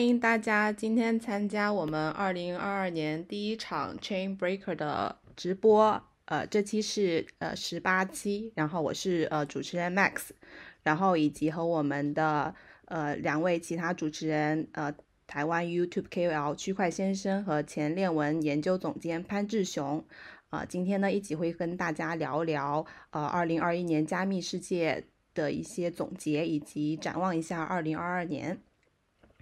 [0.00, 6.02] 欢迎大家今天参加我们二零二二年第一场 Chain Breaker 的直播。
[6.24, 10.30] 呃，这期是呃十八期，然后我是呃主持人 Max，
[10.82, 12.54] 然后以及和我们的
[12.86, 14.90] 呃两位其他主持人，呃
[15.26, 20.02] 台湾 YouTube KOL 区块先生和前链文研究总监潘志雄，
[20.48, 28.62] 啊，今天呢一起会跟大家聊聊呃二零二一年加密世界的一些总结，以及展望一下二零二二年。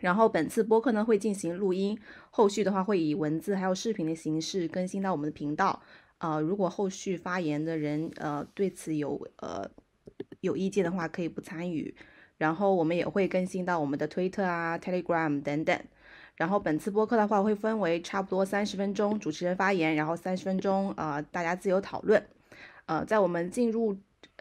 [0.01, 1.98] 然后本次播客呢会进行录音，
[2.30, 5.83] 后续的话会以文字还有视频的形式更新到我们的频道。
[6.19, 9.69] 呃，如果后续发言的人呃对此有呃
[10.41, 11.95] 有意见的话，可以不参与。
[12.37, 15.80] 然后我们也会更新到我们的推特啊、Telegram 等等。
[16.37, 22.25] 然后本次播客的话会分为差不多三十分钟主持人发言，然后三十分钟呃大家自由讨论。
[22.87, 23.97] 呃，在我们进入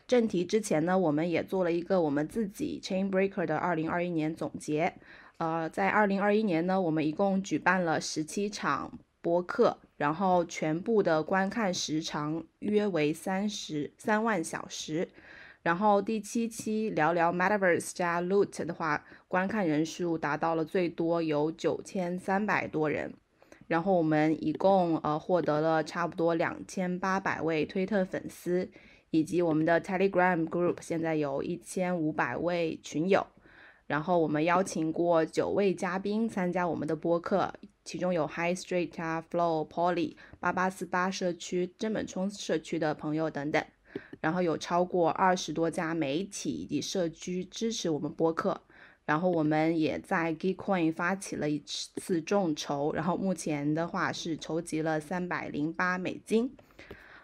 [0.06, 4.94] 正题之前呢，我们也做了一个我们自己 Chain Breaker 的二零二一年总结。
[5.38, 9.78] 呃，在二零二一年呢，我们一共举办了十七场播客。
[9.98, 15.10] 然后全部的观看时长约为三十三万小时，
[15.64, 23.12] 然后第七期聊聊 Metaverse 加 Loot 的话，观看人数达到了最多有九千三百多人，
[23.66, 28.70] 然后我们一共呃获得了差不多两千八百位推特粉丝，
[29.10, 33.26] 以及我们的 Telegram Group 现在有一千五百位群友，
[33.88, 37.52] 然后我们邀请过九位嘉宾参加我们的播客。
[37.84, 43.64] 其中有 High Street 啊、Flow、Poly、八八四八社区、真本聪社区的朋友等等，
[44.20, 48.60] 然后有超过二十多家媒体以及社区支持我们播客，
[49.06, 56.54] 然后我们也在 Geekcoin 发起了一次众筹，然后目前的话是筹集了三百零八美金，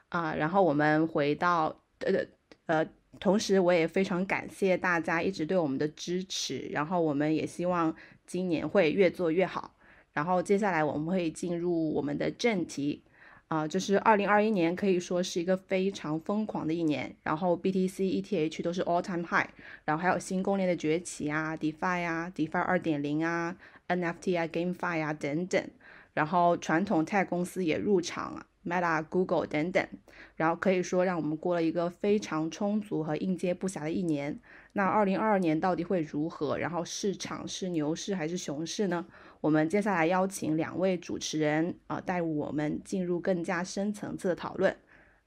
[0.08, 2.26] 啊，然后我们回到呃
[2.68, 2.88] 呃，
[3.24, 7.96] 同时我也非常感谢大家一直对我们的支持，然后我们也希望
[8.28, 9.74] 今年会越做越好。
[10.12, 13.02] 然后接下来我们会进入我们的正题，
[13.48, 19.48] 啊，就是二零二一年可以说是一个非常疯狂的一年，然后 BTC、ETH 都是 all time high，
[19.86, 23.56] 然后还有新公链的崛起啊，DeFi 啊，DeFi 二点零啊
[23.88, 25.66] ，NFT 啊，GameFi 啊等等，
[26.14, 29.88] 然后传统 Tech 公司也入场了，Meta、Google 等等，
[30.36, 34.40] 然后可以说让我们过了一个非常充足和应接不暇的一年。
[34.74, 36.58] 那二零二二年到底会如何？
[36.58, 39.06] 然后市场是牛市还是熊市呢？
[39.42, 44.78] 我们接下来邀请两位主持人啊，带我们进入更加深层次的讨论。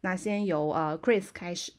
[0.01, 1.73] 那先由呃 Chris 开始。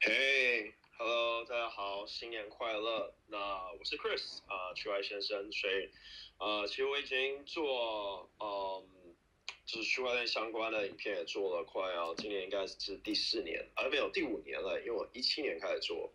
[0.00, 3.14] 嘿，Hello，大家好，新年快乐。
[3.28, 5.50] 那我是 Chris 啊，去外先生。
[5.50, 5.90] 所以
[6.38, 9.16] 呃，其实我已经做嗯，
[9.64, 16.12] 就是区块链相关的影片也做了快要，今年应该是第四年，而没有第五年了，因为我一七年开始做。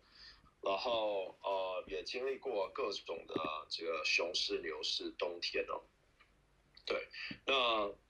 [0.62, 3.34] 然后呃，也经历过各种的
[3.70, 5.80] 这个熊市、牛市、冬天哦。
[6.84, 7.08] 对，
[7.46, 7.54] 那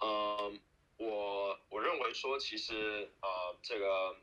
[0.00, 0.52] 呃，
[0.96, 4.16] 我我认为说，其实呃，这个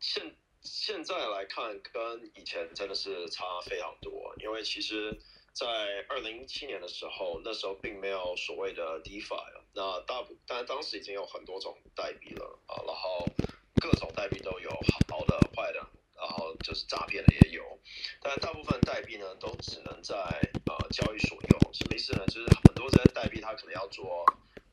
[0.00, 4.34] 现现在来看，跟以前真的是差非常多。
[4.40, 5.16] 因为其实，
[5.54, 5.66] 在
[6.08, 13.26] 二零一七年的时候，那时候并没有所谓的 DeFi，那大部但当时已经有很多种代币了啊，然后
[13.80, 14.70] 各种代币都有
[15.08, 15.86] 好的、坏的。
[16.16, 17.78] 然后就是诈骗的也有，
[18.22, 22.24] 但大部分代币呢都只能在呃交易所用，什么意思呢？
[22.28, 24.24] 就是很多这些代币它可能要做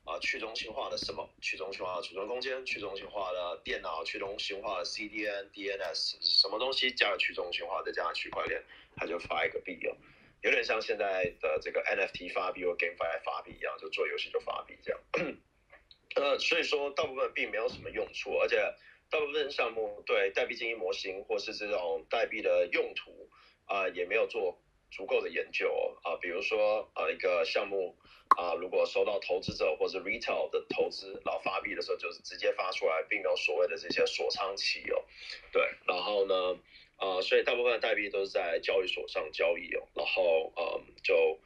[0.04, 8.64] 啊去中心化的什么，去中心化的储存空间，去中心化的电脑，去中心化的 CDN、DNS，什么东西加了去中心化再加上区块链，
[8.96, 9.96] 它就发一个币了，
[10.42, 15.00] 有点像现在的这个 NFT 发币或 GameFi 发币一样，就做游戏就发币这样。
[16.16, 18.74] 呃，所以说大部分并没有什么用处，而且。
[19.12, 23.28] 大部分项目对代币经营模型或是这种代币的用途
[23.66, 24.58] 啊，也没有做
[24.90, 26.16] 足够的研究啊。
[26.16, 27.94] 比如说呃一个项目
[28.38, 35.04] 啊，如果收到投资者或者 retail 的投资，然后发币的时候就是直接发出来，并没有所谓的这些锁仓期哦。
[35.52, 36.58] 对，然后呢，
[37.02, 39.82] 呃，所以大部分的代币都是在交易所上交易哦。
[39.94, 41.40] 然后嗯，就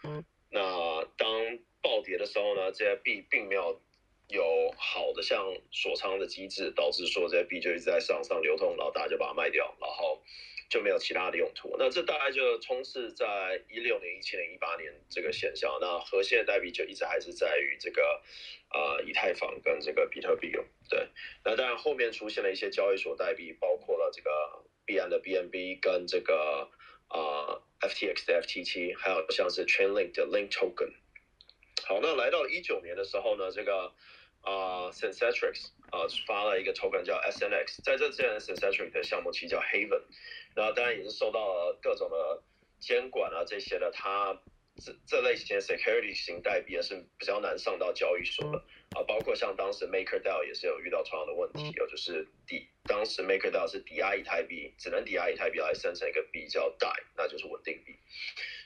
[0.50, 3.80] 那当暴跌的时候呢，这些币并没有。
[4.28, 10.20] 有好的像锁仓的机制，导致说这些币就一直在市场上流通，然后大家就把它卖掉，然后
[10.68, 11.76] 就没有其他的用途。
[11.78, 15.78] 那这大概就充斥在一六年、一七年、一八年这个现象。
[15.80, 18.20] 那核心的代币就一直还是在于这个
[18.74, 20.64] 呃以太坊跟这个比特币哦。
[20.90, 21.06] 对，
[21.44, 24.30] 那当然后面出现了一些交易所代币，包括了这个
[24.86, 26.70] 币安的 BMB 跟这个
[27.10, 30.94] 呃 FTX 的 FTT，还有像是 Chainlink 的 Link Token。
[31.86, 33.92] 好，那来到一九年的时候呢，这个。
[34.42, 38.38] 啊 s y n t h e t r i c s 呃发了一个 token 叫 SNX，在这之前
[38.38, 40.02] Centric 的项目其实叫 Haven，
[40.54, 42.44] 然后当然也是受到了各种的
[42.78, 44.40] 监管啊这些的，它
[44.78, 48.58] 这这类型的 security 型代币是比较难上到交易所的
[48.94, 57.96] 啊，包括像当时 MakerDAO 也是有遇到同样的问题，哦，就是抵当时 MakerDAO 是抵押以太币，只能抵押以太币来生成一个币叫 DAI，那就是稳定币。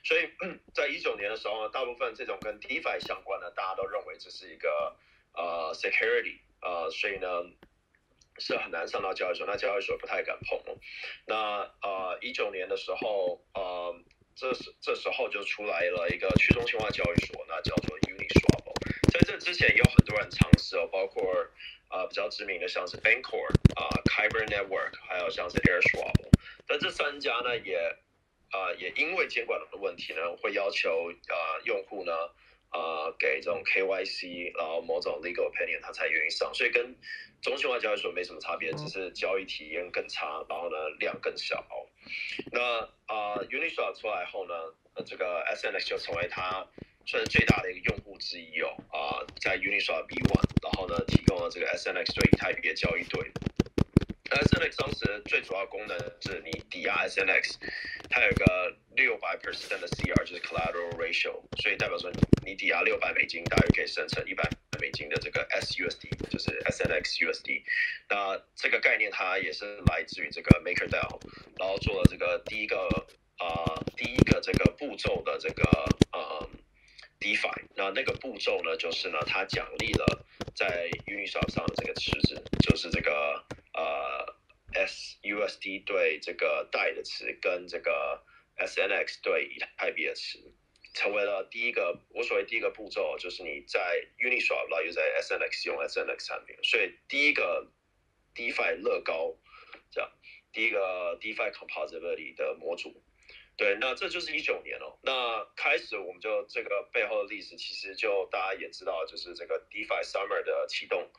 [0.02, 0.28] 所以
[0.74, 4.96] 在一九年的时候呢，大部分这种跟 DeFi 相关的，大家都认为这是一个
[5.34, 7.28] 呃 security，呃，所以呢
[8.38, 10.60] 是很难上到交易所，那交易所不太敢碰。
[11.26, 13.94] 那呃一九年的时候，呃。
[14.34, 19.10] 这时这时候就出来了一个去中心化交易所，那叫做 Uniswap。
[19.12, 21.22] 在这之前也有很多人尝试哦，包括
[21.88, 26.30] 啊比较知名的像是 Bancor 啊 Kyber Network，还有像是 AirSwap。
[26.66, 27.76] 但这三家呢也
[28.50, 32.12] 啊也因为监管的问题呢，会要求啊用户呢
[32.70, 36.54] 啊给这种 KYC，然后某种 legal opinion，他才愿意上。
[36.54, 36.96] 所以跟
[37.42, 41.62] 中心化交易所没什么差别，只是交易体验更差，然后呢量更小。
[42.52, 42.60] 那
[43.06, 44.54] 啊，Uniswap 出来后呢，
[45.04, 46.66] 这个 SNX 就成为它
[47.06, 48.76] 算是最大的一个用户之一哦。
[48.90, 53.30] 啊，在 Uniswap B1，然后呢，提供了这个 SNX 对以太币的交易对。
[54.30, 57.56] SNX 当时最主要功能是你抵押 SNX，
[58.08, 62.12] 它有个六百 percent 的 CR，就是 collateral ratio，所以代表说
[62.44, 64.46] 你抵押六百美金，大约可以生成一百
[64.78, 67.62] 美金的这个 SUSD，就是 SNX USD。
[68.10, 71.18] 那这个概念它也是来自于这个 MakerDAO，
[71.58, 72.76] 然后做了这个第一个
[73.38, 75.64] 啊第一个这个步骤的这个
[76.12, 76.50] 呃
[77.18, 77.62] DeFi。
[77.74, 83.42] 那那个步骤呢，就是呢它奖励了在 Uniswap 上的这个池子，就是这个。
[83.72, 84.34] 呃
[84.74, 88.20] ，SUSD 对这个代的词跟这个
[88.66, 90.38] SNX 对以太币的词，
[90.94, 93.80] 成为了第一个我所谓第一个步骤，就是你在
[94.18, 97.70] Uniswap 然后又在 SNX 用 SNX 产品，所以第一个
[98.34, 99.36] DeFi 乐高
[99.90, 100.10] 这样，
[100.52, 103.02] 第一个 DeFi Composability 的模组，
[103.56, 111.10] 对，那这就是一九年哦，那开始我们就这个背后的历史，其实就大家也知道，就是这个 DeFi Summer 的启动。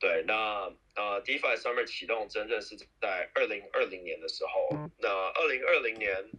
[0.00, 4.68] 对，那呃，DeFi Summer 启动真正是在二零二零年的时候。
[4.98, 6.30] 那二零二零年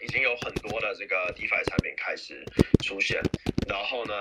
[0.00, 2.44] 已经有很多的这个 DeFi 产品开始
[2.84, 3.20] 出现。
[3.68, 4.14] 然后呢，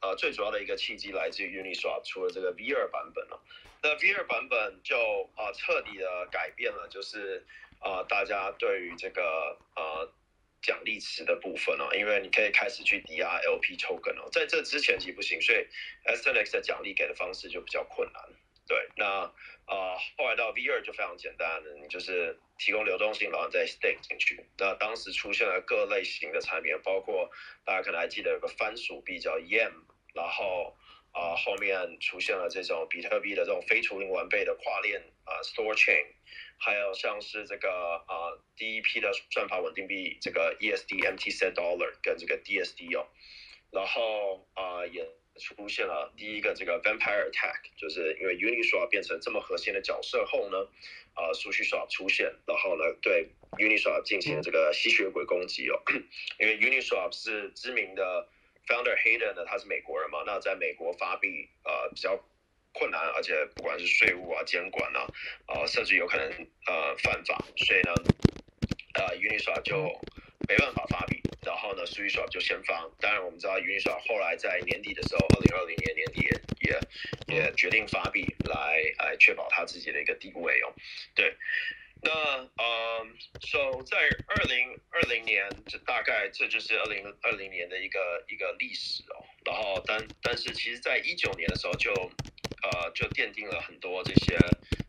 [0.00, 3.40] 呃，最主要的一个契机来自于 Uniswap 出了这个 V 二版本了。
[3.82, 4.96] 那 V 二版本就
[5.36, 7.44] 啊彻底的改变了，就是
[7.80, 10.12] 啊大家对于这个呃。
[10.64, 15.58] 奖励池的部分哦，因为你可以开始去抵押 LP token 哦，在这之前其实不行，所以
[16.06, 18.22] SNX 的奖励给的方式就比较困难。
[18.66, 19.30] 对，那
[19.66, 24.46] 呃后来到 V 二就非常简单了，你就是提供流动性，然后再 stake 进去。
[24.58, 27.30] 那当时出现了各类型的产品，包括
[27.64, 29.72] 大家可能还记得有个番薯币叫 Yam，
[30.14, 30.76] 然后
[31.12, 36.06] 啊后面出现了这种比特币的这种非图灵完备的跨链啊 store chain。
[36.56, 37.68] 还有像是这个
[38.06, 43.06] 啊，第一批的算法稳定币，这个 ESD MTC Dollar 跟这个 DSD 哦，
[43.70, 45.04] 然后啊也
[45.38, 50.58] 出现了第一个这个 Vampire Attack，就是因为 Uniswap 变成这么核心的角色后呢，
[51.14, 53.28] 啊，Uniswap 出现，然后呢对
[53.58, 55.80] Uniswap 进行这个吸血鬼攻击哦，
[56.38, 58.28] 因为 Uniswap 是知名的
[58.66, 62.22] Founder Hayden 呢，他是美国人嘛，那在美国发币呃比较。
[62.76, 65.06] 困难，而且不管是税务啊、监管啊，
[65.46, 66.28] 呃，甚至有可能
[66.66, 67.94] 呃犯法，所以呢，
[68.94, 69.76] 呃，Uniswap 就
[70.48, 72.90] 没办法发币，然后呢，Uniswap 就先放。
[73.00, 76.30] 当然，我们知道 Uniswap 后来在年底的时候，二零二零年年底也
[77.28, 80.72] 也也决定发币来来确保他自己的一个地位哦。
[81.14, 81.36] 对，
[82.02, 83.06] 那呃
[83.40, 89.24] ，So 在二零二零年，这大概这就是二零二零年的一个一个历史哦。
[89.44, 91.92] 然后，但但是其实在一九年的时候就。
[92.64, 94.38] 呃，就奠定了很多这些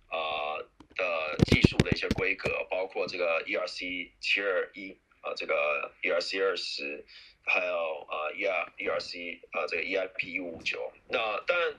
[0.09, 7.03] 呃的技术的一些规格，包括这个 ERC 七二一啊，这个 ERC 二十，
[7.43, 7.73] 还有
[8.09, 10.93] 呃 ER ERC 呃这个 EIP 一五九。
[11.09, 11.73] 那当然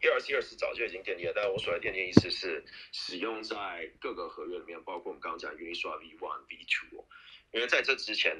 [0.00, 7.04] ERC 二十早就已经奠定了，但我所谓奠定意思是使用在各个合约里面，包括我们刚刚讲 Uniswap V one V two，
[7.52, 8.36] 因为在这之前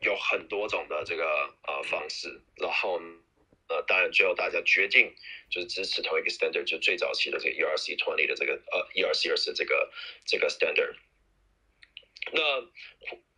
[0.00, 1.24] 有很多种的这个
[1.66, 3.00] 呃方式，然后。
[3.70, 5.14] 呃，当然，最后大家决定
[5.50, 9.92] 就是支持同一个 standard，就最早期的这个 ERC 团队的这个呃 ERC 二十这个
[10.24, 10.94] 这个 standard。
[12.32, 12.40] 那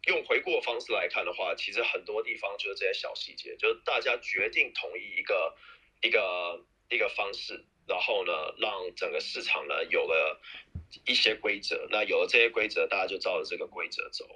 [0.08, 5.54] 用回顾的方式来看的话，其实很多地方就是这些小细节，就是大家决定统一一个
[6.02, 10.40] 一个一个方式，然后呢，让整个市场呢有了
[11.06, 11.86] 一些规则。
[11.90, 14.26] 那有了这些规则，大家就照着这个规则走。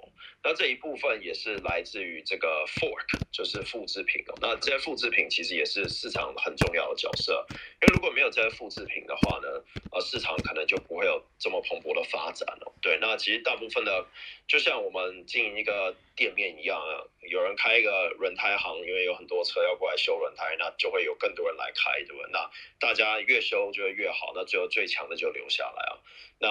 [0.43, 4.35] 那这一部分也是来自于这个 fork，就是复制品哦。
[4.41, 7.45] 那这些复制品其实也是市场很重要的角色。
[7.81, 9.47] 因为如果没有这些复制品的话呢，
[9.91, 12.71] 呃，市场可能就不会有这么蓬勃的发展了。
[12.79, 14.05] 对，那其实大部分的，
[14.47, 22.29] 就像我们经营一个店面一样啊，有人开一个轮胎行，因为有很多车要过来修轮胎，那就会有更多人来开，对吧？
[22.31, 25.99] 那大家越越修就会越好，那最后最强的就留下来啊。
[26.39, 26.49] 那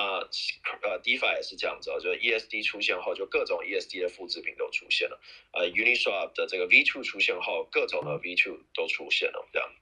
[0.83, 5.19] 呃，DeFi 也是这样子啊，就是 ESD 出现后，就各种 ESD 的复制品都出现了。
[5.53, 9.73] 呃，Uniswap 的这个 V2 出现后，各种的 V2 都出现了，这样。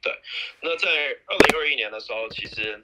[0.00, 0.12] 对，
[0.60, 0.88] 那在
[1.26, 2.80] 二零二一年的时候，其实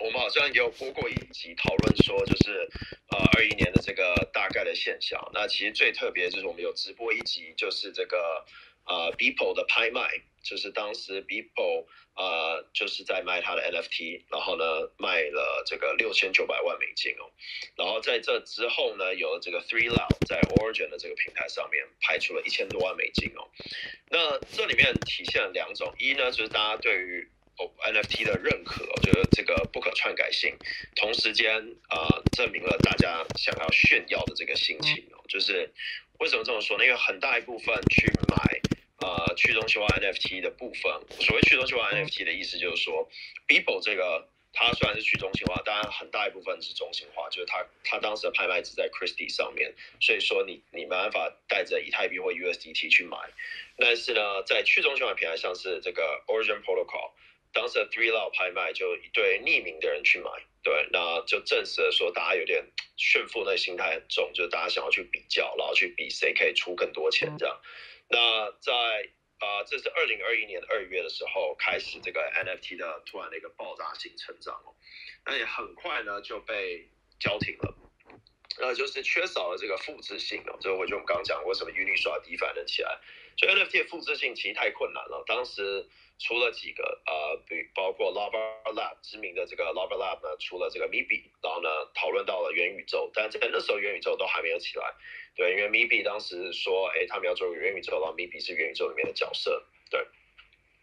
[0.00, 2.68] 我们好像也有播过一集讨论说，就是
[3.10, 5.30] 呃二一年的这个大概的现象。
[5.32, 8.44] 那其实最特别就是我们有直播一集，就是这个
[8.84, 10.08] 呃 b e o p l e 的拍卖，
[10.42, 14.64] 就是当时 Beeple 呃就是在卖他的 NFT，然后呢
[14.98, 17.30] 卖了这个六千九百万美金哦。
[17.76, 23.48] 然后在这之后呢，有这个 Three Lao 在 Origin 的这个平台上面拍出了一千多万美金哦。
[24.10, 30.56] 那这里面体现了两种，一呢就是大家对于 NFT 的认可，就是这个不可篡改性，
[30.96, 31.54] 同时间
[31.90, 35.22] 呃证明了大家想要炫耀的这个心情哦。
[35.28, 35.70] 就是
[36.18, 36.84] 为什么这么说呢？
[36.84, 38.60] 因为很大一部分去买
[39.02, 43.08] 呃去中心化 NFT 的部分，所谓去中心化 NFT 的意思就是说
[43.48, 44.28] ，Beeple 这个。
[44.54, 53.16] 它虽然是去中心化，当然很大一部分是中心化，就是它它当时的拍卖只在 Christie 上面，所以说你你没办法带着以太币或 USDT 去买。
[53.78, 57.12] 但是呢，在去中心化平台上是这个 Origin Protocol，
[57.54, 60.30] 当时的 Three Law 拍卖就一对匿名的人去买，
[60.62, 62.62] 对，那就证实了说大家有点
[62.98, 67.58] 炫富那心态很重，就是大家想要去比较，然后去比谁可以出更多钱这样。
[68.12, 68.72] 那在
[69.38, 74.76] 啊，这是二零二一年二月的时候开始这个 NFT 的突然的一个爆炸性成长哦，
[75.24, 77.74] 那也很快呢就被叫停了，
[78.62, 82.96] 那就是缺少了这个复制性哦，就我就我们刚刚讲为什么 Uniswap DeFi 能起来，
[83.36, 85.88] 就 NFT 的复制性其实太困难了，当时。
[86.18, 94.94] 出了几个呃，比包括 Lava Lab 知名的这个 Lava Lab 呢，出了这个 Mibi，然后呢讨论到了元宇宙，但在那时候元宇宙都还没有起来，
[95.34, 100.06] 对，因为 Mibi 当时说，哎，他们要做元宇宙，然后 Mibi 是元宇宙里面的角色，对，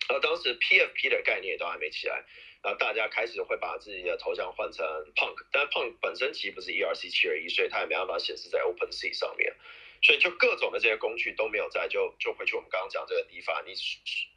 [0.09, 2.25] 而当时 PFP 的概念也都还没起来，
[2.61, 4.85] 那大家开始会把自己的头像换成
[5.15, 9.55] Punk，但 Punk 本身其实不是 ERC 七二一，所以它也没办法显示在 OpenSea 上面。
[10.01, 13.73] 所以就各种的这些工具都没有在，就就回去我们刚刚讲这个地方，你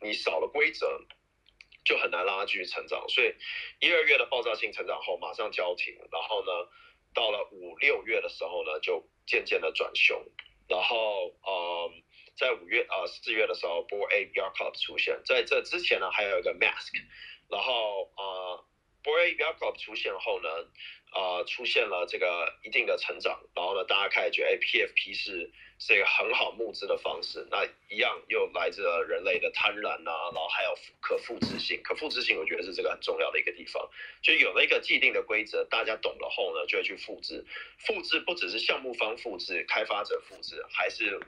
[0.01, 1.01] 你少了规则，
[1.85, 3.09] 就很难让它继续成长。
[3.09, 3.33] 所以
[3.79, 6.51] 一二月的爆炸性成长后马上叫停，然后呢，
[7.15, 10.21] 到了五六月的时候呢，就渐渐的转凶，
[10.69, 11.93] 然后呃，
[12.37, 16.91] 在五月呃四月的时候 b o r A B R Club 出现在这之前呢，还有一个 Mask，
[17.53, 18.65] 然后呃
[19.05, 20.49] b o r A B R Club 出现后呢。
[21.13, 27.47] 啊，出现了这个一定的成长，然后呢，大家开始觉得，哎，PFP 是是一个很好募资的方式。
[27.51, 33.87] 那一样又来自人类的贪婪呐，然后还有可复制性，可复制性，我觉得是这个很重要的一个地方。
[34.23, 37.45] 就有了一个既定的规则，大家懂了后呢，就会去复制。
[37.77, 41.21] 复制不只是项目方复制，开发者复制，还是。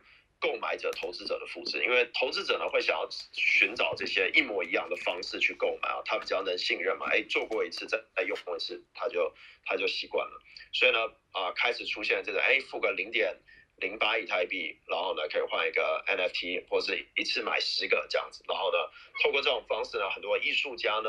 [0.45, 9.35] 购买者、投资者的复制，因为投资者呢会想要寻找这些一模一样的方式去购买啊，他比较能信任嘛，哎，做过一次再再用一次，他就
[9.65, 10.39] 他就习惯了，
[10.75, 10.99] 所以呢
[11.33, 13.35] 啊开始出现这个哎付个零点
[13.79, 18.77] 零八以太币，然后呢可以换一个 NFT 或是一次买十个这样子，然后呢
[19.23, 21.09] 透过这种方式呢，很多艺术家呢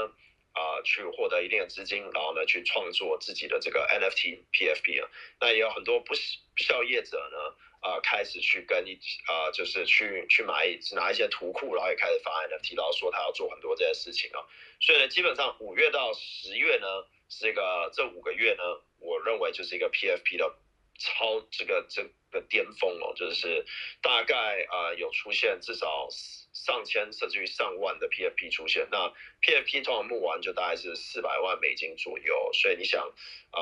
[0.53, 5.09] 啊去获得一定的资金，然后呢去创作自己的这个 NFT PFP 啊，
[5.41, 6.13] 那也有很多不
[6.55, 7.64] 不效业者呢。
[7.85, 10.65] 啊，开始去跟一啊，就是去去买
[10.95, 14.41] 拿一些图库，然后也开始发 NFT，然后说他要做很多这些事情啊。
[14.81, 16.87] 所以呢，基本上五月到十月呢，
[17.29, 18.63] 这个这五个月呢，
[18.97, 20.55] 我认为就是一个 PFP 的
[20.97, 23.63] 超这个这个巅峰哦，就是
[24.01, 26.07] 大概啊有出现至少
[26.53, 28.87] 上千甚至于上万的 PFP 出现。
[28.91, 29.13] 那
[29.43, 33.07] PFP 通常募完就大概是四百万美金左右，所以你想
[33.51, 33.61] 啊。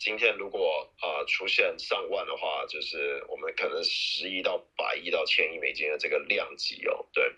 [0.00, 7.30] 今天如果啊出现上万的话，就是我们可能十亿到百亿到千亿美金的这个量级哦，对。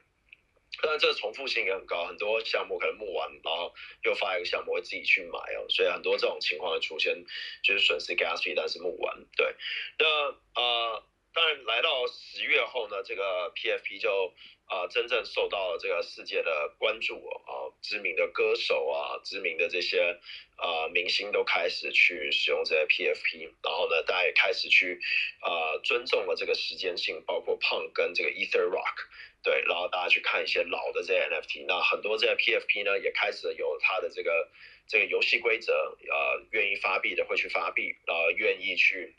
[0.80, 7.24] 当然这个重复性也很高，很多项目可能募完，然后又发一个项目会自己去买哦，所以很多这种情况的出现，
[7.64, 9.56] 就是损失 gas 费但是募完，对。
[9.98, 10.06] 那
[10.54, 11.02] 呃，
[11.34, 14.32] 当然来到十月后呢，这个 PFP 就。
[14.72, 20.18] 啊，真正受到了这个世界的关注啊，知名的歌手啊，知名的这些
[20.56, 24.98] 啊明星都开始去使用这些 PFP，然后呢，大家也开始去
[25.40, 28.96] 啊尊重了这个时间性，包括 Punk 跟这个 Ether Rock，
[29.42, 34.48] 对，然后大家去看一些老的这些 NFT，那很多这些 PFP 呢也开始有它的这个
[34.88, 39.14] 这个游戏规则，呃，愿意发币的会去发币，呃，愿意去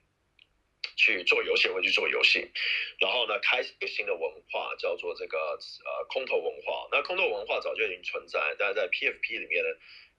[0.96, 2.52] 去做游戏会去做游戏，
[3.00, 6.88] 然后呢，开始一个新的文化叫做这个呃空投文化。
[6.92, 9.70] 那空投文化早就已经存在，但是在 PFP 里面呢，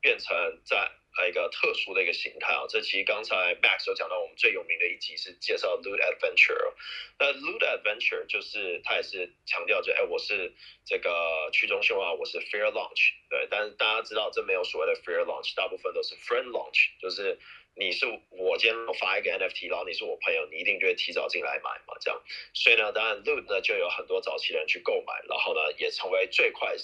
[0.00, 0.90] 变成在。
[1.28, 6.74] 一个特殊的一个形态啊，这其实刚才 Max 有讲到，我们最有名的一集是介绍 Loot Adventure。
[7.20, 10.52] 那 Loot Adventure 就是它也是强调，就哎，我是
[10.84, 13.46] 这个去中心化，我是 Fair Launch，对。
[13.48, 17.38] 但是大家知道，这没有所谓的 Fair Launch，大部分都是 Friend Launch，就是
[17.76, 22.20] 你是我今天发一个 NFT，然后你是我朋友，你一定就会提早进来买嘛，这样。
[22.52, 26.74] 所以呢，当然 Loot 呢就有很多早期人去购买，然后呢也成为最快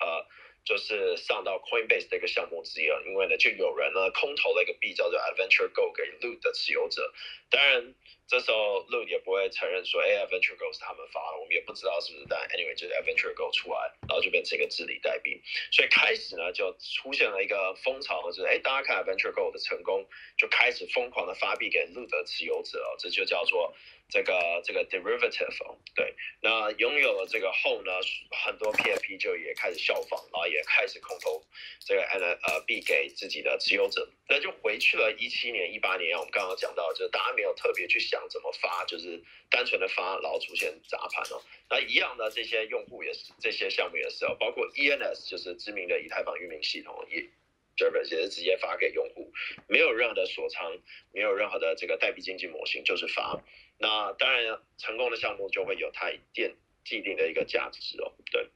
[0.00, 0.26] 呃。
[0.68, 7.10] 就是上到 Coinbase 的一个项目之一了，因为呢，就有人呢空投了一个币叫做 Adventure Go 给 Loot 的持有者，
[7.48, 7.94] 当然
[8.26, 15.40] 这时候 Loot 也不会承认说，哎，Adventure Go 是他们发的，我们也不知道是不是，但 anyway 就是 Adventure Go 出来，然后就变成一个治理代币，
[15.72, 20.06] 所以开始呢就出现了一个风潮，就是哎，大家看 Adventure Go 的成功，
[20.36, 23.74] 就开始疯狂的发币给 Loot 的持有者哦，这就叫做。
[24.08, 27.92] 这个这个 derivative 哦，对，那拥有了这个后呢，
[28.44, 31.44] 很多 PFP 就也开始效仿，然后也开始空投
[31.80, 41.42] 这个 N 呃币给自己的持有者，那就回去了一七年、一八年，我们刚刚讲到，就是大家没有特别去想怎么发，就是单纯的发，然后出现砸盘哦。
[41.68, 47.28] 那一样的这些用户也是，这些项目也是哦，包括 ENS 就是知名的以太坊域名系统也。
[47.78, 49.32] Service 也是直接发给用户，
[49.68, 50.76] 没有任何的锁仓，
[51.12, 53.40] 没有任何的这个代币经济模型，就是发。
[53.78, 58.12] 那当然，成功的项目就会有它一定既定的一个价值哦。
[58.32, 58.48] 对，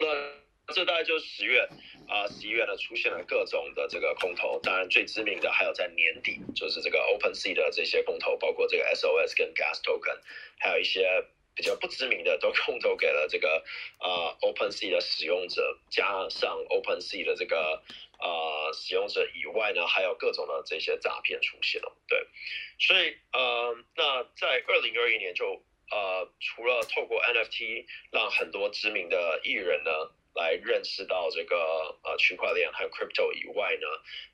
[0.00, 1.68] 那这大概就是十月
[2.08, 10.18] 啊，十一月呢出现了各种的这个空投，当然最知名的还有在年底，就是这个 Open Sea 的这些空投，包括这个 SOS 跟 Gas Token，
[10.58, 11.06] 还有一些
[11.54, 13.62] 比较不知名的都空投给了这个
[13.98, 17.82] 啊 Open Sea 的使用者，加上 Open Sea 的这个。
[18.20, 22.26] 呃，使用者以外呢，还有各种的这些诈骗出现了，对，
[22.80, 29.90] 所以呃，那在二零二一年就呃，除了透过 NFT 让很多知名的艺人呢
[30.34, 33.86] 来认识到这个呃区块链还有 crypto 以外呢，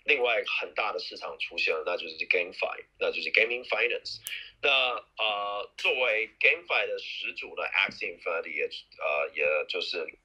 [0.04, 4.20] 另外很大的市场出现了，那就是 GameFi，那就是 Gaming Finance。
[4.62, 4.70] 那
[5.18, 8.64] 呃，作为 GameFi 的始祖呢，Axie Infinity 也
[8.98, 10.18] 呃，也就是。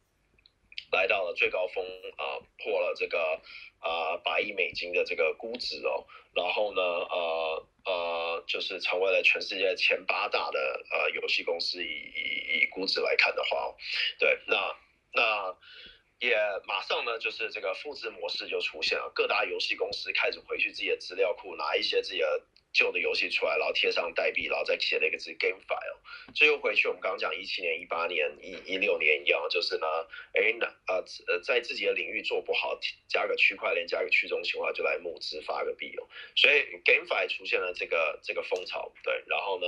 [0.91, 1.86] 来到了最高峰
[2.17, 3.41] 啊，破了这个
[3.80, 10.60] 啊百亿美金的这个估值哦，然后呢，呃呃，就是成为了全世界前八大的
[10.91, 13.75] 呃游戏公司，以以以估值来看的话，
[14.17, 14.75] 对，那
[15.13, 15.56] 那
[16.19, 16.36] 也
[16.67, 22.41] 马上呢，就是这个复制模式就出现了，各大游戏公司开始回去自己的资料库，拿一些自己的。
[22.71, 26.34] 旧的游戏出来，然后贴上代币，然后再写了一个字 game file。
[26.36, 29.88] 最后回去，我们刚刚讲一七年、一八年、一一六年一样，就是呢，
[30.34, 36.08] 哎，那呃呃，在自己的领域做不好，加个区块链，加个去中心化，就来募资发个币哦。
[36.36, 39.23] 所以 game file 出现了这个这个风潮，对。
[39.27, 39.65] 然后呢，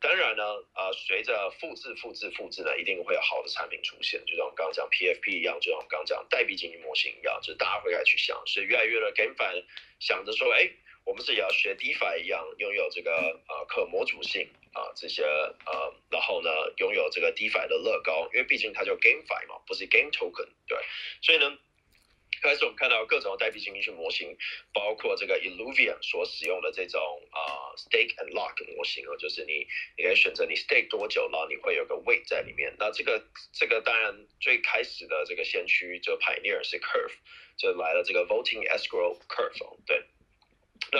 [0.00, 0.42] 当然呢，
[0.74, 9.64] 呃，随着复制、复制、复制呢，一定会有好的产品出现，就像我们刚刚讲 PFP 一样，就像我们刚刚讲代币经济模型一样，就是大家会来去想，所以越来越多 game file
[10.00, 10.68] 想着说，哎。
[11.04, 13.10] 我们是也要学 DeFi 一样，拥有这个
[13.48, 20.78] 呃可模组性啊这些呃，然后呢拥有这个 DeFi 的乐高，因为毕竟它叫 GameFi 嘛，不是 Game Token，对，
[21.20, 21.58] 所以呢，
[22.40, 24.36] 开始我们看到各种代币经济学模型，
[24.72, 27.00] 包括这个 Illuvium 所使用的这种
[27.32, 29.66] 啊 Stake and Lock 模型哦，就是你
[29.98, 32.74] 你可以选择你 Stake 多久，然后你会有个 Weight 在里面。
[32.78, 37.12] 那这个这个当然最开始的这个先驱就 Pioneer 是 Curve，
[37.56, 40.04] 就来了这个 Voting Escrow Curve，对。
[40.90, 40.98] 那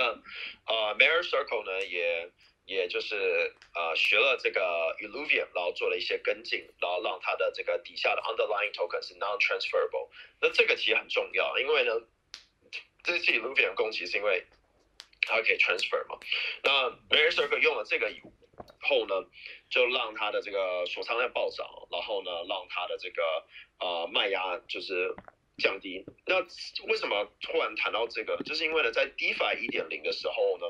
[0.67, 2.31] 呃，Mirror Circle 呢，也
[2.65, 10.09] 也就是呃学了这个 Illuvium，然后做了一些跟进，然后让它的这个底下的 underlying token 是 non-transferable。
[10.41, 11.93] 那这个其实很重要，因为呢，
[13.03, 14.47] 这次 Illuvium 攻击是因为
[15.23, 16.19] 它可以 transfer 嘛。
[16.63, 18.23] 那 Mirror Circle 用了这个以
[18.81, 19.27] 后呢，
[19.69, 23.45] 就让它的这个锁仓量暴涨，然后呢，让它的这个
[23.81, 25.15] 呃卖压就是。
[25.59, 26.05] 降低。
[26.27, 26.41] 那
[26.87, 28.37] 为什么突然谈到这个？
[28.45, 30.67] 就是因为呢，在 DeFi 一点零的时候呢，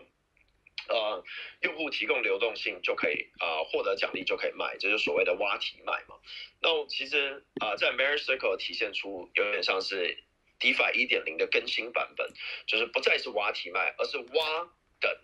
[0.89, 1.25] 呃，
[1.61, 6.17] 用户提供流动性就可以啊，获得奖励就可以卖，这就是所谓的挖提卖嘛。
[6.61, 10.25] 那其实啊，在 Mirror Circle 体现出有点像是
[10.59, 12.29] DeFi 一点零的更新版本，
[12.67, 15.17] 就是不再是挖提卖，而是挖等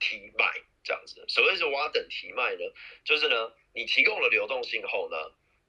[0.00, 1.24] 提卖这样子。
[1.28, 2.60] 所谓是挖等提卖呢，
[3.04, 5.16] 就是呢，你提供了流动性后呢，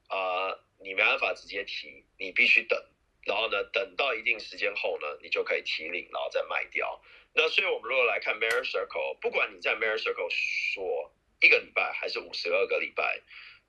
[0.07, 2.83] 啊，你没办法直接提，你必须等。
[3.25, 7.01] 然后呢，等到一定时间后呢，你就可以提领，然后再卖掉。
[7.33, 13.21] 那所以我们如果来看 Mirror Circle，不管你在 Mirror Circle 说一个礼拜还是五十二个礼拜，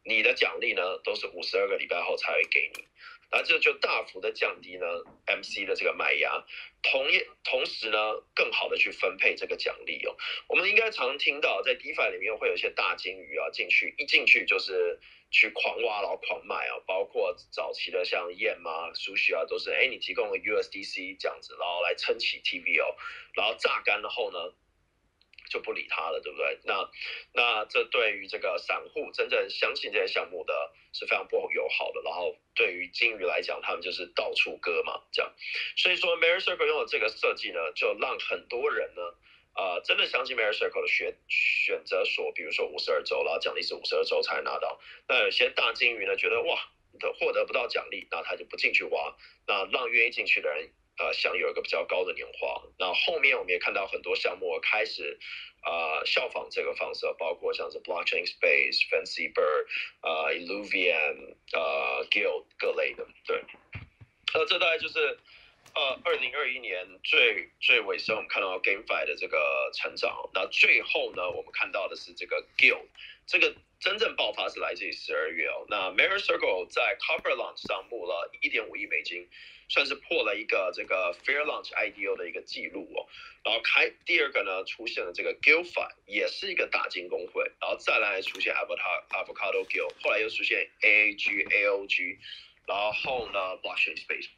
[0.04, 2.84] 你的奖励呢都是五十二个礼拜后才会给你。
[3.30, 4.86] 那这就大幅的降低呢
[5.26, 6.44] MC 的这个卖压，
[6.82, 7.98] 同一同时呢，
[8.34, 10.16] 更好的去分配这个奖励哦。
[10.48, 22.94] 我们应该常听到，在 DeFi 里面会有一些大金鱼啊进去，一进去就是去狂挖然后狂卖啊，包括早期的像 Yam 啊、Sushi 啊，都是哎你提供了 USDC 这样子，然后来撑起 TVO，
[23.34, 24.54] 然后榨干了后呢。
[25.50, 26.58] 就不理他了，对不对？
[26.64, 26.90] 那
[27.32, 32.00] 那这对于这个散户真正相信这些项目的是非常不友好的。
[32.02, 35.30] 然后对于金鱼来讲，他们就是到处割嘛，这样。
[35.76, 39.02] 所以说，Mary Circle 用的这个设计呢，就让很多人呢，
[39.52, 44.80] 啊，真的相信 Mary Circle 的选选择所，比如说五十二周，然后奖励是五十二周才拿到。
[45.08, 46.58] 那有些大金鱼呢，觉得哇，
[46.98, 49.16] 的获得不到奖励，那他就不进去挖。
[49.46, 50.70] 那让愿意进去的人。
[50.98, 52.62] 呃，想有一个比较高的年化。
[52.78, 55.18] 那后面我们也看到很多项目开始，
[55.64, 59.66] 呃，效仿这个方式，包括像是 Blockchain Space、Fancy Bird、
[60.02, 63.06] 呃，Illuvian、呃，Guild 各类的。
[63.26, 63.42] 对，
[64.34, 65.18] 呃，这大概就是
[65.74, 70.30] 呃，二零二一年最最尾声，我们看到 GameFi 的这个成长。
[70.32, 72.86] 那最后呢，我们看到的是这个 Guild，
[73.26, 75.66] 这个真正爆发是来自于十二月哦。
[75.68, 79.28] 那 Mirror Circle 在 Copper Launch 上募了一点五亿美金。
[79.66, 83.08] 算是破了一个这个 Fair Launch IDO 的一个记录哦，
[83.42, 92.18] 然后开第二个呢出现了这个 Guildfi，也是一个大金工会，然后再来出现 Avocado Avocado Guild，后来又出现 AAG AOG，
[92.66, 94.28] 然后呢 Blockchain Space，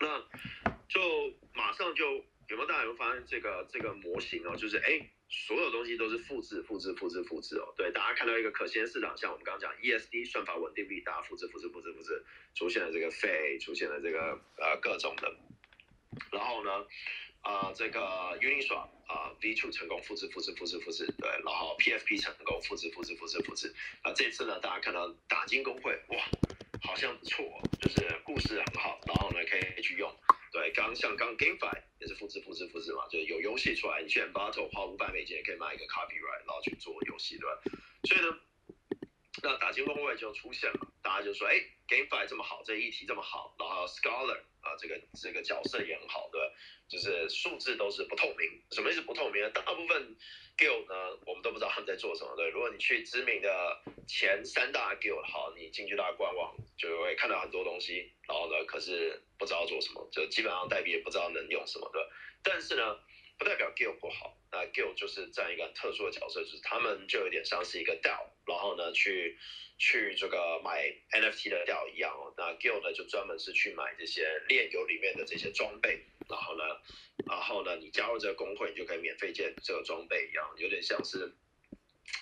[0.00, 0.24] 那
[0.88, 5.06] 就马上就有没有大家有发现这个这个模型哦，就是哎。
[5.30, 7.72] 所有东西都是复制、复制、复制、复制哦。
[7.76, 15.32] 对，大家看到一个可先市场，像我们刚刚讲 ESD 算法稳定币，大家复制、复制、复制、复制，出现了这个 Fay，出现了这个呃各种的。
[16.32, 16.84] 然后呢，
[17.42, 18.00] 啊这个
[18.40, 23.72] Uniswap 啊 V2 成功复制、复制、复制、复制，对，然后 PFP 成功复制、复制、复制、复制。
[24.02, 26.18] 啊，这次呢，大家看到打金工会，哇，
[26.82, 30.12] 好像不错，就是故事很好，然后呢可以去用。
[30.52, 37.60] 对，刚像刚 GameFi 也是复制、复制、复制嘛，就是有游戏出来，你选 Battle 花五百美金也可以买一个 Copyright，然后去做游戏，对吧？
[38.04, 38.40] 所以呢，
[39.42, 41.54] 那打金工位就出现了，大家就说，哎
[41.86, 46.46] ，GameFi 这么好，这议题这么好，然后 Scholar 啊，这个这个角色也很好，对吧？
[46.88, 49.48] 就是数字都是不透明，什么意思不透明？
[49.52, 50.16] 大部分
[50.60, 52.50] Guild 呢，我们都不知道他们在做什么，对。
[52.50, 62.02] 如果你去知名的前三大 Guild，好，你进去它的官网就会看到很多东西，然后呢，可是不知道做什么，就基本上代币也不知道能用什么，对。
[62.42, 62.98] 但是呢，
[63.38, 69.38] 不代表 Guild 不好，那 Guild 就是占一个很特殊的角色，就是他们就有点像是一个 DAO，然后呢，去
[69.78, 72.34] 去这个买 NFT 的 DAO 一样哦。
[72.36, 76.04] 那 Guild 呢，就专门是去买这些炼油里面的这些装备。
[76.30, 76.64] 然后呢，
[77.26, 81.34] 然后呢，你加入这个工会，你就可以免费建这个装备一样，有点像是，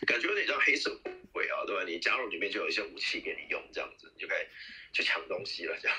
[0.06, 0.90] 感觉有点像黑社
[1.32, 1.84] 会啊，对吧？
[1.84, 4.46] 你加入里面就有一些武器给你用，这样子你就可以
[4.92, 5.96] 去抢东西了，这样。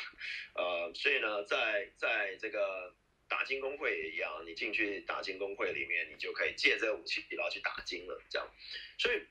[0.55, 2.93] 呃，所以呢，在在这个
[3.27, 8.47] 打金工会也一样，你进去打金工会里面，你就可以借这个武器，然后去打金了，这样。
[8.97, 9.21] 所以，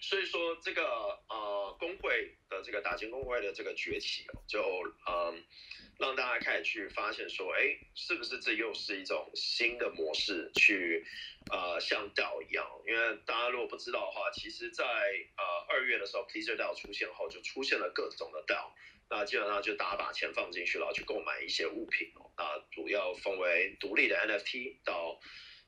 [0.00, 0.84] 所以说这个
[1.28, 4.62] 呃工会的这个打金工会的这个崛起，就
[5.08, 5.44] 嗯。
[6.02, 10.50] 让大家开始去发现说，哎，是不是这又是一种新的模式？
[10.56, 11.06] 去，
[11.48, 12.66] 呃，像 DAO 一样。
[12.84, 18.72] 因为大家如果不知道的话，其实，在呃二月的时候，Pleasure DAO 出现后，就出现了各种的 DAO。
[19.08, 22.12] 那基本上就大家把钱放进去，然后去购买一些物品。
[22.36, 25.20] 那主要分为独立的 NFT 到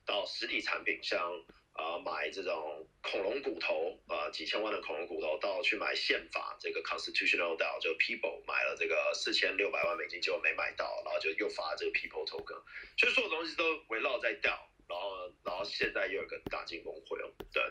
[0.05, 1.31] 到实体产品，像。
[1.75, 12.63] 啊，买这种恐龙骨头啊，几千万的恐龙骨头，到去买宪法这个 constitutional DAO，就 people 买了这个四千六百万美金，结果没买到，然后就又发这个 people token，
[12.97, 14.57] 所以所有东西都围绕在 DAO，
[14.87, 17.61] 然后然后现在又有个大进攻会哦，对，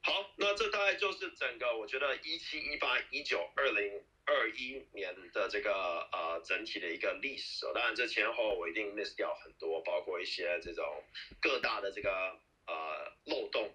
[0.00, 11.04] 好，那这大概就是整个我觉得一七一八一九二零二一年的这个呃整体的一个历史哦，当然这前后我一定 miss 掉很多，包括一些这种
[11.42, 12.40] 各大的这个。
[12.64, 12.91] 呃，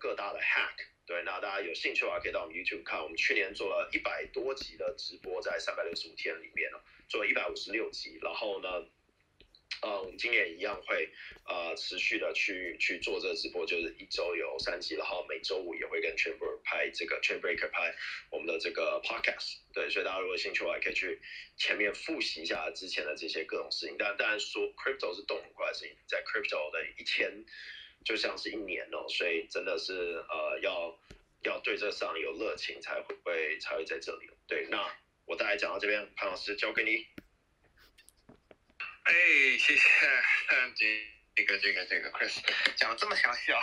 [0.08, 3.04] 各大的 hack，对，那大家有兴趣的话，可以到我们 YouTube 看。
[3.04, 8.18] 我们去年做了一百多集的直播，在三百六十五天里面呢，做了一百五十六集。
[8.22, 8.70] 然后呢，
[9.82, 11.10] 呃，我们今年一样会
[11.46, 17.94] 呃持续的去去做这个直播，就是一周有三集，然后每周五也会跟 Chamber 拍这个 Chambreaker 拍
[18.30, 19.58] 我们的这个 podcast。
[19.74, 21.20] 对，所以大家如果有兴趣的话，可以去
[21.58, 23.98] 前面复习一下之前的这些各种事情。
[24.00, 27.44] 但当然说 Crypto 是动很快的事情，在 Crypto 的一天。
[28.08, 30.98] 就像是一年哦，所以真的是呃，要
[31.44, 34.30] 要对这上有热情才会才会在这里。
[34.48, 34.90] 对，那
[35.26, 37.06] 我大概讲到这边，潘老师交给你。
[39.04, 39.14] 哎，
[39.60, 39.82] 谢谢
[40.74, 40.86] 这
[41.36, 42.40] 这个这个这个 Chris
[42.78, 43.60] 讲的这么详细啊，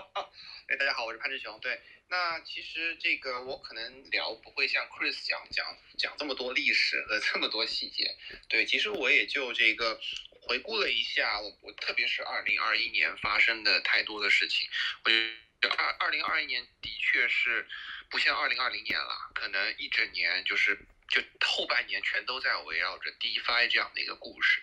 [0.68, 1.60] 哎，大家好，我是潘志雄。
[1.60, 1.78] 对，
[2.08, 5.66] 那其实这个我可能聊不会像 Chris 讲讲
[5.98, 8.16] 讲这么多历史和这么多细节。
[8.48, 10.00] 对，其实我也就这个
[10.42, 14.68] 回顾了一下，我我特别是二零二一年发生的太多的事情。
[15.04, 15.16] 我觉
[15.60, 17.66] 得二二零二一年的确是
[18.10, 20.78] 不像二零二零年了，可能一整年就是
[21.08, 24.62] 就后半年全都在围绕着 DeFi 这样的一个故事。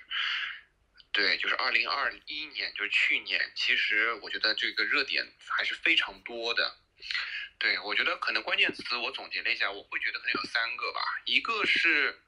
[1.12, 6.78] 对，就是二零二一年，就是去年，其实我觉得这个热点还是非常多的。
[7.58, 11.02] 对我觉得可能关键词我总结了一下，我会觉得可能有三个吧。
[11.26, 12.22] 一个是，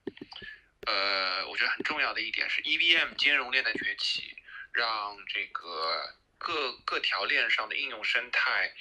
[0.87, 4.35] 呃，我觉得很重要的一点是 EVM 兼容链的崛起，
[4.73, 8.73] 让这个各各条链上的应用生态。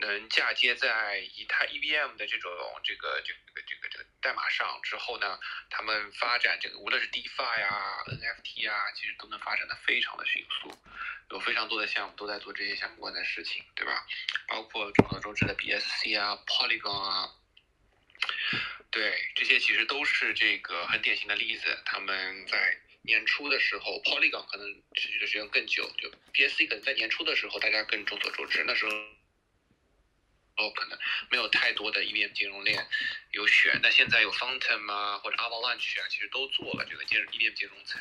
[0.00, 2.50] 能嫁接在以太 EVM 的这种
[2.82, 10.74] 这个这个这个这个代码上之后呢，他们发展这个无论是 DeFi 啊、NFT 啊，其实都能发展的非常的迅速，
[11.28, 14.06] 有非常多的项目都在做这些相关的事情，对吧？
[14.48, 17.30] 包括众所周知的 BSC 啊、Polygon 啊，
[18.92, 21.76] 对，这些其实都是这个很典型的例子。
[21.84, 28.92] 他们在年初的时候，Polygon 可能持续的时间更久，就 BSC 可能在年初的时候大家更众所周知，那时候。
[30.56, 30.98] 哦，可能
[31.30, 32.86] 没有太多的 EVM 金融链
[33.30, 38.00] 有选，那现在有 Fountain 啊，或者 Avalanche 啊，其实都做了这个金 EVM 金融层，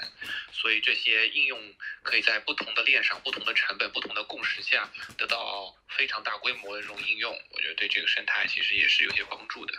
[0.52, 9.74] 所以这些应用可以在不同的链上、不同的成本、不同的共识下得到非常大规模的这种应用，我觉得对这个生态其实也是有些帮助的。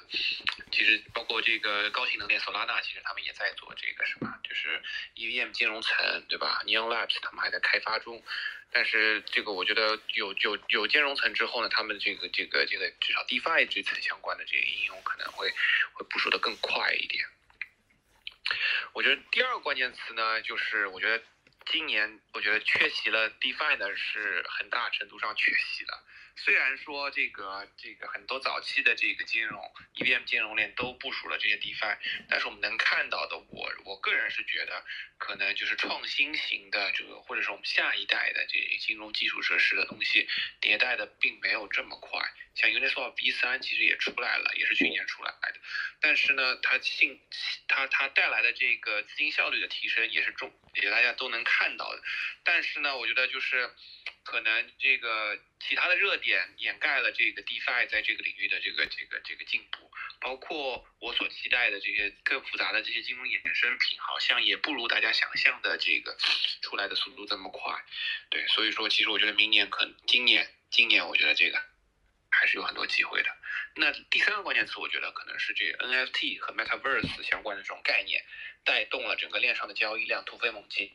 [0.70, 4.82] 其实包括这个高性能链 Solana，其实他们也在做这个什么，就是
[5.16, 8.22] EVM 金融层，对吧？Neon Labs 他们还在开发中。
[8.72, 15.52] 但是这个我觉得有有有兼容层之后呢，他们这个这个这个至少 DeFi 这层相关的这个应用可能会
[15.92, 17.24] 会部署的更快一点。
[18.94, 21.22] 我觉得第二个关键词呢，就是我觉得
[21.66, 26.02] 今年我觉得缺席了 DeFi 呢是很大程度上缺席了。
[26.36, 29.60] 虽然说这个这个很多早期的这个金融
[29.96, 34.84] ，EBM 金融链都部署了这些 DeFi，但是我们能看到的，我我个人是觉得，
[35.18, 40.26] 可能就是创新型的这个，或者是我们下一代的这金融基础设施的东西
[40.60, 42.20] 迭代的并没有这么快。
[42.54, 45.54] 像 Uniswap V3 其实也出来了，也是去年出来的，
[46.00, 47.20] 但是呢，它性
[47.68, 52.02] 它它带来的这个资金效率的提升也是重，也大家都能看到的。
[52.44, 53.70] 但是呢，我觉得就是。
[54.24, 66.16] 可能这个其他的热点掩盖了这个 DeFi 在这个领域的这个这个这个进步，包括我所期待的这些更复杂的这些金融衍生品，好像也不如大家想象的这个
[66.62, 67.74] 出来的速度这么快。
[68.30, 71.60] 对，所以说其实我觉得明年可能今年今年我觉得这个
[72.42, 73.30] 还是有很多机会的。
[73.76, 78.20] 那第三个关键词，我觉得可能是这 NFT 和 Metaverse 相关的这种概念，
[78.64, 80.90] 带动了整个链上的交易量突飞猛进。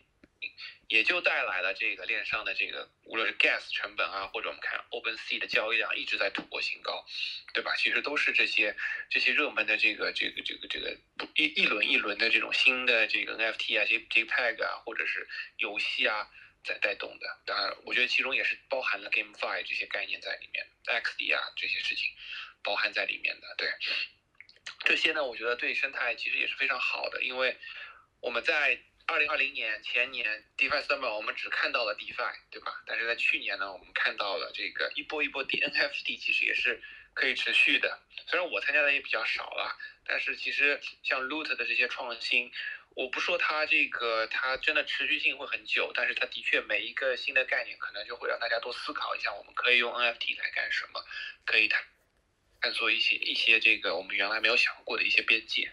[0.89, 7.05] 也就带来了这个链上的这个，无论是 gas 成本啊，或者我们看 OpenSea 的交易量一直在突破新高，
[7.53, 7.73] 对吧？
[7.77, 8.75] 其实都是这些
[9.09, 10.97] 这些热门的这个这个这个这个
[11.35, 16.29] 一一轮一轮的这种新的这个 NFT 啊、J JPEG 啊，或者是游戏啊
[16.67, 17.41] 在带动的。
[17.45, 22.11] 当然，我觉得其中也是包含了 GameFi 这些概念在里面，XD 啊这些事情
[22.61, 23.55] 包含在里面的。
[23.57, 23.71] 对，
[24.85, 27.57] 这些呢，我觉得对生态其实也是非常好的，因为
[28.19, 28.79] 我们在。
[29.09, 32.83] 二零二零年前年，DeFi Summer 我们只看到了 DeFi，对吧？
[32.85, 38.01] 但是在去年呢，我们看到了这个一波一波 NFT，其实也是可以持续的。
[38.27, 42.51] 虽然我参加的也比较少了，但是其实像 Loot 的这些创新，
[42.97, 51.05] 我不说它这个它真的持续性会很久，但是它的确每一个新的概念可能就会让大家多思考一下，我们可以用 NFT 来干什么，
[51.45, 51.85] 可以探
[52.59, 55.71] 探索一些一些这个我们原来没有想过的一些边界。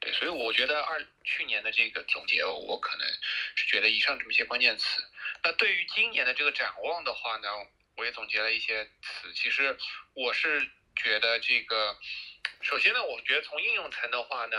[0.00, 3.06] 对，所以我觉得二去年的这个总结，我可能
[3.54, 5.00] 是觉得以上这么些关键词。
[5.44, 7.48] 那对于今年的这个展望的话呢，
[7.96, 9.32] 我也总结了一些词。
[9.32, 9.78] 其实
[10.12, 11.96] 我是觉得这个，
[12.62, 14.56] 首先呢，我觉得从应用层的话呢，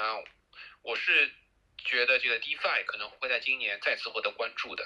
[0.81, 1.29] 我是
[1.89, 4.83] 觉得这个 DeFi 可能会在今年再次获得关注的，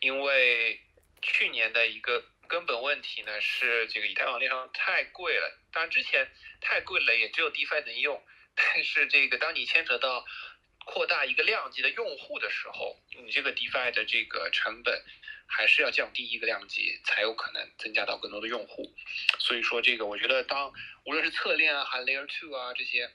[0.00, 0.80] 因为
[1.22, 6.28] 去年的一个根本问题呢是这个以太坊链上太贵了，当然之前
[6.60, 8.20] 太贵了，也只有 DeFi 能用。
[8.54, 10.26] 但是这个，当你牵扯到
[10.84, 15.02] 扩大一个量级的用户的时候，你这个 DeFi 的这个成本
[15.46, 18.92] 还是要降低一个量级，才有可能增加到更多的用户。
[19.38, 20.72] 所以说，这个我觉得，当
[21.06, 23.10] 无论是侧链啊，还 Layer Two 啊这些，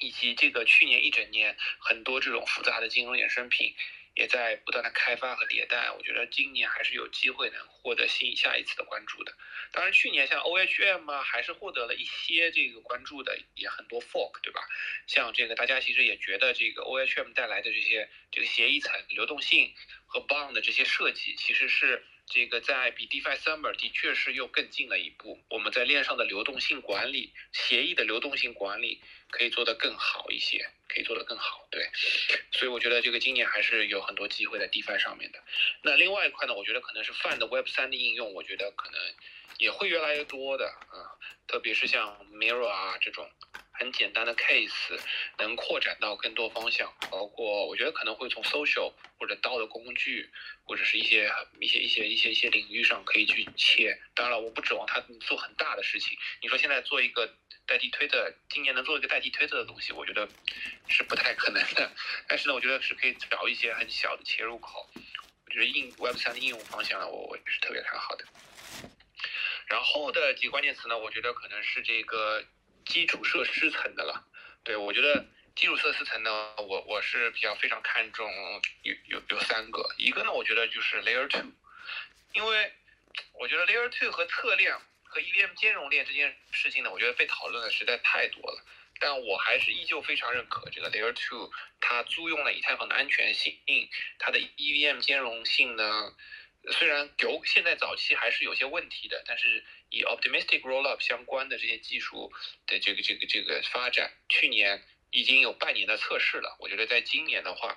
[0.00, 3.74] 以及这个去年一整年很多这种复杂的金融衍生品。
[4.16, 9.36] 也在不断的开发和迭代，我觉得今年还是有机会能获得新下一次的关注的。
[9.72, 14.60] 当然，去年像 OHM 啊，还是获得了一些这个关注的，也很多 fork，对吧？
[15.08, 19.74] 像这个大家其实也觉得这个 OHM 带来的这些这个协议层流动性
[20.06, 31.68] 和 bond 的这些设计，其实是这个在比 DeFi Summer 的确是又更进了一步，我们在链上的流动性管理、协议的流动性管理可以做得更好一些，可以做得更好。
[31.70, 31.88] 对，
[32.52, 35.38] 所以我觉得这个今年还是有很多机会在 DeFi 上面的。
[35.82, 39.00] 那另外一块呢，我觉得可能是 Fund Web 三的应用，我觉得可能
[39.64, 43.26] 也会越来越多的啊，特别是像 Mirror 啊这种。
[43.76, 44.96] 很简单的 case
[45.36, 50.30] 能扩展到更多方向，包括我觉得可能会从 social 或者刀的工具，
[50.64, 53.98] 或者是一些一些一些一些一些领域上可以去切。
[54.14, 56.16] 当然了，我不指望他做很大的事情。
[56.40, 57.26] 你说现在做一个
[57.66, 60.28] 代替推特，今年能做一个代替推特的东西，我觉得
[60.86, 61.90] 是不太可能的。
[62.28, 64.88] 但是呢，我觉得是可以找一些很小的切入口。
[65.46, 68.24] 我觉得应 Web 三的应用方向呢，我我也是特别看好的。
[69.68, 72.44] 然后的几个关键词呢，我觉得可能是这个。
[72.86, 74.26] 基础设施层的了，
[74.62, 75.24] 对我觉得
[75.56, 78.30] 基础设施层呢，我我是比较非常看重
[78.82, 81.50] 有有有三个，一个呢，我觉得就是 Layer Two，
[82.34, 82.70] 因为
[83.32, 88.62] 我觉得 Layer Two 和侧链和 EVM 兼容链这件事情呢，我觉得被讨论的实在太多了，
[89.00, 91.50] 但我还是依旧非常认可这个 Layer Two，
[91.80, 93.58] 它租用了以太坊的安全性，
[94.18, 96.14] 它的 EVM 兼容性呢。
[96.72, 102.32] 虽然有现在早期还是有些问题的，但是以 optimistic rollup 相关的这些技术
[102.66, 106.56] 的这个这个这个发展，去年已经有半年的测试了。
[106.60, 107.76] 我觉得在今年的话，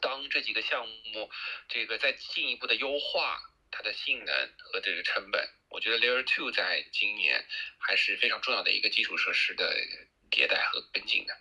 [0.00, 1.30] 当这几个项目
[1.68, 7.44] 这个再进一步的优化它的性能和这个成本，我觉得 layer two 在今年
[7.78, 9.76] 还是非常重要的一个基础设施的
[10.34, 11.36] 迭代和跟进的。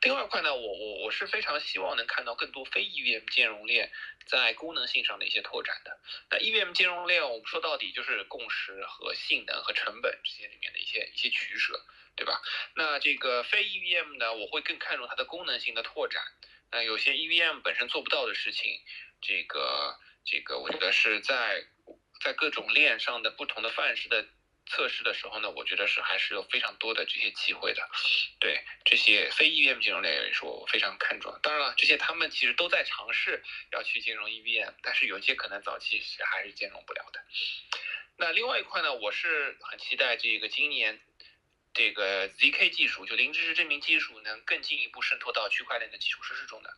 [0.00, 3.92] 第二块呢，我我我是非常希望能看到更多非 EVM 兼容链
[4.26, 6.00] 在功能性上的一些拓展的。
[6.30, 11.84] 那 EVM 兼容链，我们说到底就是共识和性能和成本这些里面的一些一些取舍，
[12.16, 12.40] 对吧？
[12.74, 16.22] 那这个非 EVM 呢，我会更看重它的功能性的拓展。
[16.70, 18.80] 那有些 EVM 本身做不到的事情，
[19.20, 21.64] 这个这个我觉得是在
[22.20, 24.26] 在各种链上的不同的范式的。
[24.68, 27.88] 测试的时候呢，我觉得是还是有非常多的这些机会的，
[28.38, 31.38] 对这些非 EVM 金融类来说，我非常看重。
[31.42, 37.24] 当然了，这些他们其实都在尝试要去兼容 EVM，但是有些可能早期是还是兼容不了的。
[38.16, 41.00] 那另外一块呢，我是很期待这个今年
[41.72, 46.76] 这个 ZK 技术，就零知识证明技术能更进一步渗透到区块链的基础设施中的。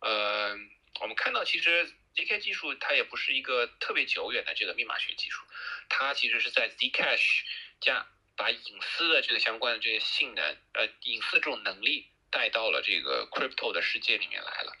[0.00, 0.56] 呃，
[1.00, 1.92] 我们看到其实。
[2.16, 5.40] zk 技术它也不是一个特别久远的这个密码学技术，
[5.88, 7.42] 它其实是在 zcash
[7.80, 14.76] 加把隐私的这个相关的这些性能，呃，隐私这种能力带到了这个 crypto 的世界里面来了。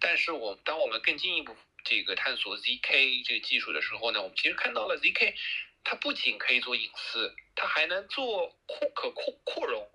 [0.00, 5.34] 但是我当我们更进一步这个探索 zk 这个技术的时候呢，我们其实看到了 zk
[5.84, 9.90] 它不仅可以做隐私，它还能做扩可扩扩容，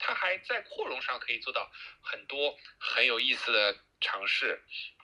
[0.00, 4.60] 它还在扩容上可以做到很多很有意思的尝试。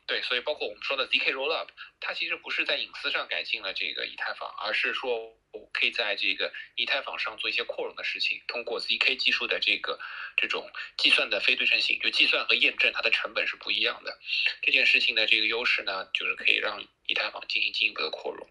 [0.08, 1.68] 对，所以包括我们说的 zk rollup，
[2.00, 10.00] 它其实不是在隐私上改进了这个以太坊，而是说我可以在这个以太坊上做一些扩容的事情，通过 zk 技术的这个
[10.34, 14.18] 这种计算的非对称性，就计算和验证它的成本是不一样的。
[14.62, 18.48] 这件事情的这个优势呢，就是可以让以太坊进行进一步的扩容。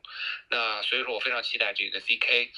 [0.50, 2.52] 那所以说我非常期待这个 zk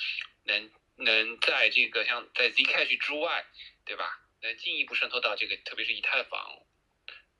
[0.43, 3.45] 能能在这个像在 zcash 之外，
[3.85, 4.19] 对吧？
[4.41, 6.59] 能进一步渗透到这个，特别是以太坊。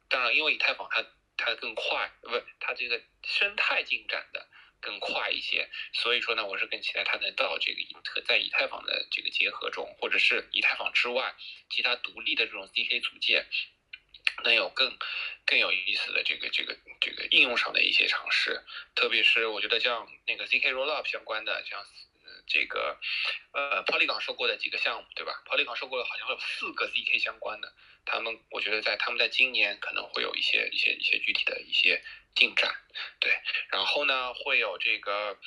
[0.07, 1.05] 当然，因为以太坊它
[1.45, 4.47] 它更快，不，它这个生态进展的
[4.81, 11.35] 更快一些，所以说呢，我是更期待它能到这个以特在以太坊的这个结合中，或者是以太坊之外
[11.69, 13.45] 其他独立的这种 zk 组件，
[14.43, 14.97] 能有更
[15.45, 18.63] 更有意思的这个这个这个应用上的一些尝试，
[18.95, 21.83] 特别是我觉得像那个 zk rollup 相关的，像
[22.47, 22.97] 这个
[23.53, 27.73] 呃 Polygon 收购的几个项目，对吧？Polygon 收购了好像有四个 zk 相关的。
[28.11, 32.03] 他们，我觉得在他们在今年可能会有一些一些一些具体的一些
[32.35, 32.73] 进展，
[33.19, 33.31] 对。
[33.69, 35.37] 然后呢，会有这个，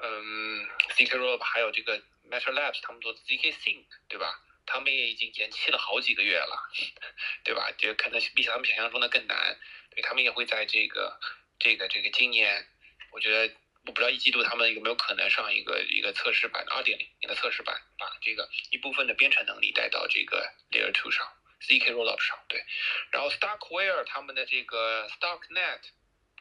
[0.00, 0.66] 嗯
[0.96, 1.98] ，zk Roll 还有这个
[2.30, 4.40] Matter Labs，他们做 zk sync，对吧？
[4.66, 6.56] 他们也已经延期了好几个月了，
[7.44, 7.70] 对吧？
[7.76, 9.58] 就可能比他们想象中的更难。
[9.90, 11.20] 对他们也会在这个
[11.58, 12.66] 这个这个今年，
[13.12, 21.28] 我觉得我不知道一季度他们有没有可能上一个一个测试版二点零的测试版，把这个一部分的编程能力带到这个 Layer Two 上。
[21.60, 22.64] Zk rollup 上对，
[23.10, 25.80] 然后 Starkware 他们的这个 Starknet，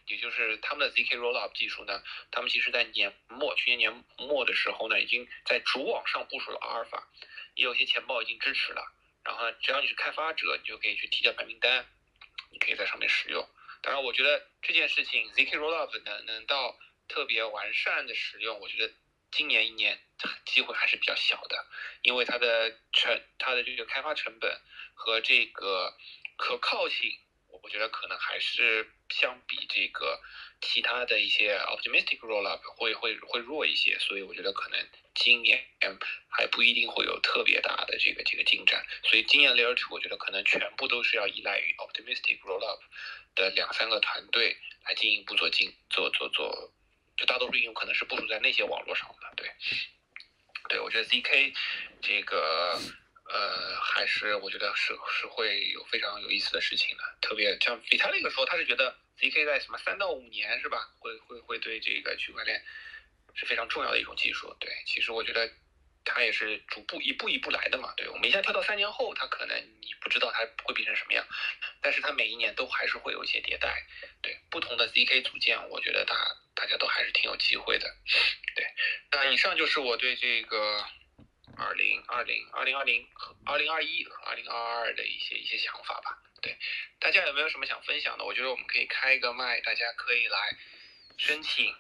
[0.08, 7.08] 也就是他们的 zk rollup 技术呢，他们其实在年末去年年末的时候呢，已经在主网上部署了阿尔法，
[7.56, 8.84] 也有些钱包已经支持了。
[9.24, 11.86] 然后呢，只要你是开发者，你就可以去提交白名单，
[12.52, 13.48] 你可以在上面使用。
[13.82, 18.94] 当然，我觉得这件事情 zk rollup 能能到特别完善的使用，我觉得
[19.36, 20.00] 今年一年
[20.46, 21.66] 机会还是比较小的，
[22.02, 24.62] 因为它的成它的这个开发成本。
[24.96, 25.98] 和这个
[26.38, 27.12] 可靠性，
[27.64, 30.22] 我觉得可能还是相比这个
[30.62, 34.80] 其他的一些 optimistic roll up 会会会弱一些，所以我觉得可能
[35.16, 35.66] 今年
[36.30, 38.86] 还不一定会有特别大的这个这个进展。
[39.04, 42.80] 所以今年 layer two 我觉得可能全部都是要依赖于 optimistic roll up
[43.36, 44.56] 的两三个团队
[44.86, 46.72] 来进一步做进做做做，
[47.18, 49.34] 就大多数应用可能是部署在那些网络上的。
[49.36, 49.50] 对，
[50.70, 51.54] 对我觉得 zk
[52.02, 52.80] 这个。
[53.26, 62.62] 呃，还是我觉得是是会有非常有意思的事情的，特别像 Vitalik 说，他是觉得 zk 在什么三到五年是吧，会会会对这个区块链
[63.34, 64.54] 是非常重要的一种技术。
[64.60, 65.50] 对，其实我觉得
[66.04, 67.94] 他也是逐步一步一步来的嘛。
[67.96, 71.26] 对，我们一下跳到三年后，他可能你不知道它会变成什么样，
[71.82, 73.88] 但是它每一年都还是会有一些迭代。
[74.22, 76.14] 对，不同的 zk 组件，我觉得它
[76.56, 77.88] 大家都还是挺有机会的。
[78.56, 78.66] 对，
[79.12, 80.86] 那以上就是我对这个。
[81.56, 86.18] 二零二零、二零二零和二零二一和二零二二的一些一些想法吧。
[86.42, 86.58] 对，
[87.00, 88.26] 大家有没有什么想分享的？
[88.26, 90.58] 我觉得我们可以开一个麦，大家可以来
[91.16, 91.72] 申请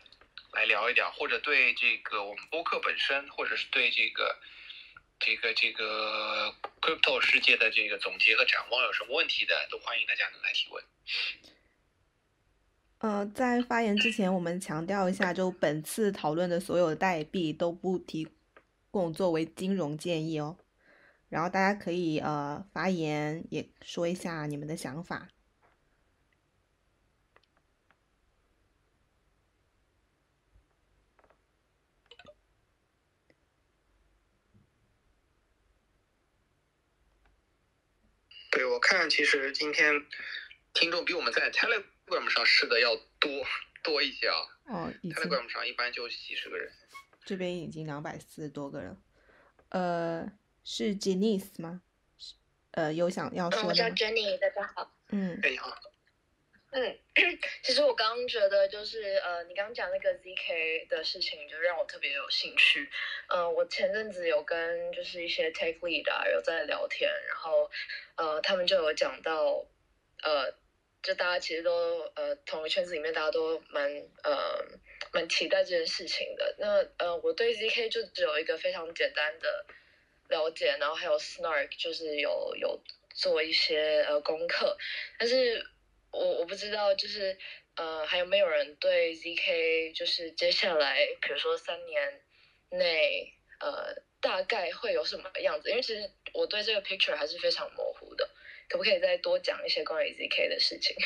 [0.52, 4.40] 来聊一聊，或者对这个我们播客本身，或者是对这个
[5.20, 10.84] 这个这个 crypto 世界的这个总结和展望有什么问题的，都欢迎大家能来提问。
[13.04, 18.30] 呃，在发言之前，我们强调一下，就本次讨论的所有代币都不提。
[18.90, 20.56] 供作为金融建议哦，
[21.28, 25.30] 然后大家可以呃发言，也说一下你们的想法。
[38.52, 39.92] 对，我看其实今天
[40.76, 41.84] 听众比我们在 Telegram
[42.30, 43.30] 上试的要多
[43.84, 44.36] 多一些啊。
[44.66, 46.72] 哦，Telegram 上一般就几十个人。
[47.26, 48.98] 这边已经两百四十多个人，
[49.70, 50.32] 呃，
[50.64, 51.82] 是 Jenice 吗？
[52.72, 53.70] 呃，有想要说的吗？
[53.70, 54.94] 我叫 Jenny，大家好。
[55.10, 55.78] 嗯，你好。
[56.72, 57.00] 嗯，
[57.62, 62.90] 其实我刚刚觉得就是呃，你刚刚讲那个 ZK 的事情，就让我特别有兴趣。
[63.28, 67.70] 嗯，我前阵子有跟就是一些 Take Lead 啊有在聊天，然后
[68.16, 69.66] 呃，他们就有讲到
[70.24, 70.52] 呃，
[71.04, 73.92] 就大家其实都呃，同一圈子里面大家都蛮
[74.24, 74.66] 呃。
[75.12, 76.56] 蛮期待这件事情的。
[76.58, 79.66] 那呃，我对 ZK 就只有一个非常简单的
[80.30, 82.82] 了解，然后还有 Snark 就是有有
[83.14, 84.76] 做一些呃功课，
[85.20, 85.64] 但是
[86.10, 87.38] 我我不知道就是
[87.76, 92.22] 呃还有没有人对 ZK 就是接下来比如说三年
[92.72, 95.70] 内呃大概会有什么样子？
[95.70, 98.28] 因为其实我对这个 picture 还是非常模糊的，
[98.70, 100.96] 可不可以再多讲一些关于 ZK 的事情？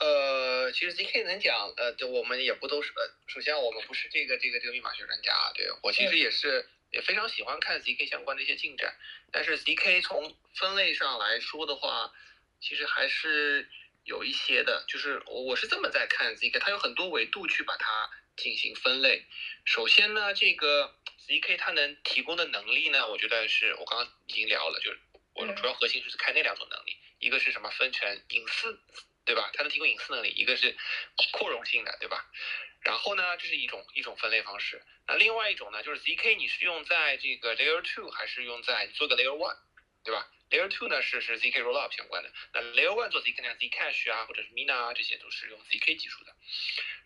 [0.00, 8.96] 呃，其实 ZK 能讲，呃，就我们也不都是，呃，首先我们不是这个这个这个密码学专家，对我其实也是也非常喜欢看 ZK 相关的一些进展，
[9.32, 12.12] 但是 ZK 从分类上来说的话，
[12.60, 13.68] 其实还是
[14.04, 18.08] 有一些的，就是我我是这么在看 ZK，它有很多维度去把它
[18.38, 19.26] 进行分类。
[19.66, 24.98] 首先呢，这个 ZK 它能提供的能力呢，我觉得是我刚刚已经聊了，就是
[25.34, 28.80] 我主要核心就是看那两种能力，一个是什么分成隐私。
[29.28, 29.50] 对吧？
[29.52, 30.74] 它能提供隐私能力，一个是
[31.32, 32.24] 扩容性的，对吧？
[32.80, 34.82] 然后呢，这是一种一种分类方式。
[35.06, 39.58] 那另外一种呢，就是 zk，你是用在这个 layer two 还是用在做个 layer one，
[40.02, 45.96] 对吧？layer two 呢是是 zk rollup 相关的，那 layer one 做 zk 像 zcash 啊，或者是 mina 啊，这些都是用 zk
[45.96, 46.34] 技术的。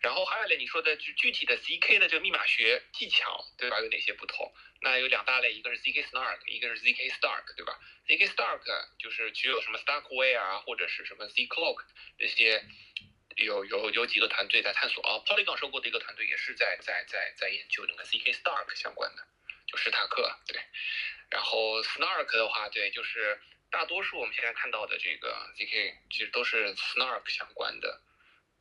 [0.01, 3.79] 然后还有类你说的具具体的 zk 的这个密码学技巧，对吧？
[3.79, 4.53] 有哪些不同？
[4.81, 8.61] 那有两大类，一个是 zk snark，一个是 zk stark，对吧？zk stark
[8.99, 11.83] 就是具有什么 starkware 啊，或者是什么 zcloak
[12.19, 12.61] 这些，
[13.37, 15.23] 有有有几个团队在探索啊。
[15.25, 19.25] Polygon 收购的一个团队也是在在在在研究这个 zk stark 相关的，
[19.77, 20.61] 史塔克对。
[21.29, 28.01] 然后 snark 的话，对，就是大多数我们现在看到的这个 zk 其实都是 snark 相关的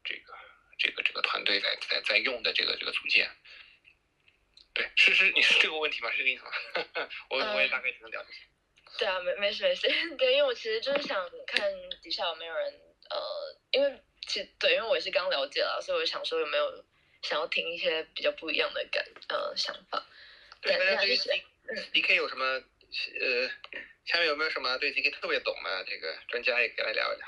[0.03, 0.35] 这个
[0.79, 3.31] 这个这个团队在在在用的这个这个组件。
[4.75, 6.11] 对，是是，你是这个问题吗？
[6.13, 6.51] 是这个意思吗？
[7.29, 8.31] 我我也大概能了解。
[8.99, 9.87] 对啊，没没事没事。
[10.17, 11.71] 对，因为我其实就是想看
[12.03, 12.73] 底下有没有人，
[13.11, 16.85] 呃，因为其实对，因为我也是刚了解了，所以我想说有没有
[17.21, 20.03] 想要听一些比较不一样的感呃想法。
[20.63, 23.49] 对，大家对 ZK 有什么呃，
[24.05, 27.27] 下面有没有什么对 DK 特别懂的这个专家也可以来聊一聊。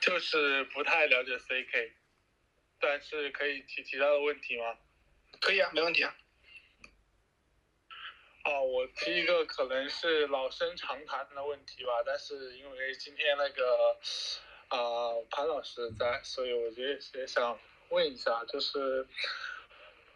[0.00, 1.92] 就是不太了解 CK，
[2.80, 4.78] 但是可以提其他的问题吗？
[5.40, 6.16] 可以啊，没问题啊。
[8.44, 13.96] 哦，我提一个可能是老生常谈的问题吧，但是因为今天那个
[14.68, 17.56] 啊潘老师在，所以我觉得也想
[17.90, 19.06] 问一下，就是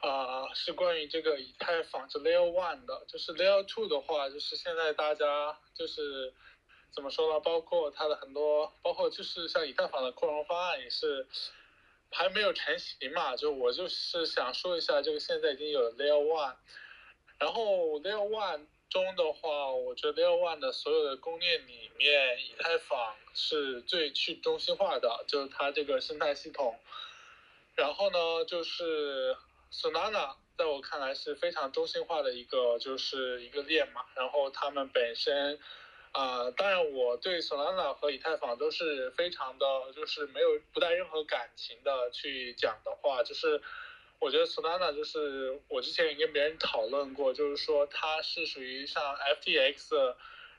[0.01, 6.33] 啊、是关于这个以太坊这 Layer One 的，就是 Layer Two 的话，就是现在大家就是
[6.93, 7.41] 怎么说呢？
[7.41, 11.27] 包括它的很多，包括就是像以太坊的扩容方案也是
[12.11, 16.57] 还没有成型嘛，就我就是想说一下，这个现在已经有 Layer One，
[17.39, 26.78] 然后 Layer One 中的话，我觉得 Layer One 的所有的公链里面，以太坊是最去中心化的，就是它这个生态系统。
[27.74, 29.37] 然后呢，就是
[29.70, 34.07] Solana，在我看来是非常中心化的一个，就是一个链嘛。
[34.14, 35.59] 然后他们本身，
[36.12, 43.61] 啊、当然我对 Solana 和以太坊都是非常的，就是没有不带任何感情的去讲的话，就是
[44.19, 50.14] 我觉得 Solana 就是我之前也跟别人讨论过，就是说它是属于像 FTX，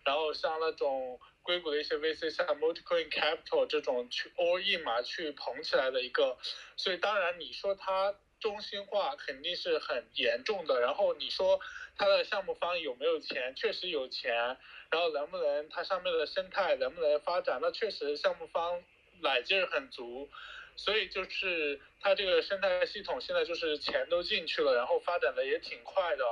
[0.06, 6.38] 然后像那种硅谷的一些 VC，像 Multicoin Capital 这种去 all in 嘛，去捧起来的一个，
[6.76, 11.60] 所以当然你说它中心化肯定是很严重的，然后你说
[11.98, 14.58] 它的项目方有没有钱，确实有钱，
[14.92, 18.84] 然后能不能它上面的生态能不能发展，那确实项目方
[19.22, 20.30] 奶劲儿很足，
[20.78, 26.24] 所以就是它这个生态系统现在就是钱都进去了，然后发展的也挺快的。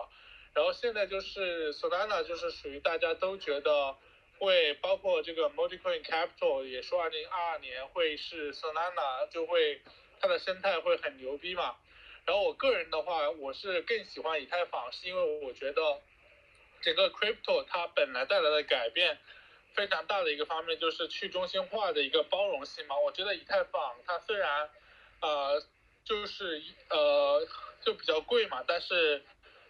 [0.54, 3.94] 然后现在就是 Solana 就是属于大家都觉得
[4.38, 9.82] 会，包括这个 Multicoin Capital 也说，二零二二年会是 Solana 就会
[10.22, 11.76] 它的生态会很牛逼嘛。
[12.26, 16.02] 然后我个人的话，我是更喜欢以太坊，是因为我觉得
[16.82, 19.18] 整个 Crypto 它本来带来的改变
[19.76, 22.98] 非常大的一个方面就是去中心化的一个包容性嘛。
[22.98, 24.70] 我觉得以太坊它虽然
[25.22, 25.62] 呃
[26.04, 27.46] 就是呃
[27.82, 29.24] 就比较贵嘛，但是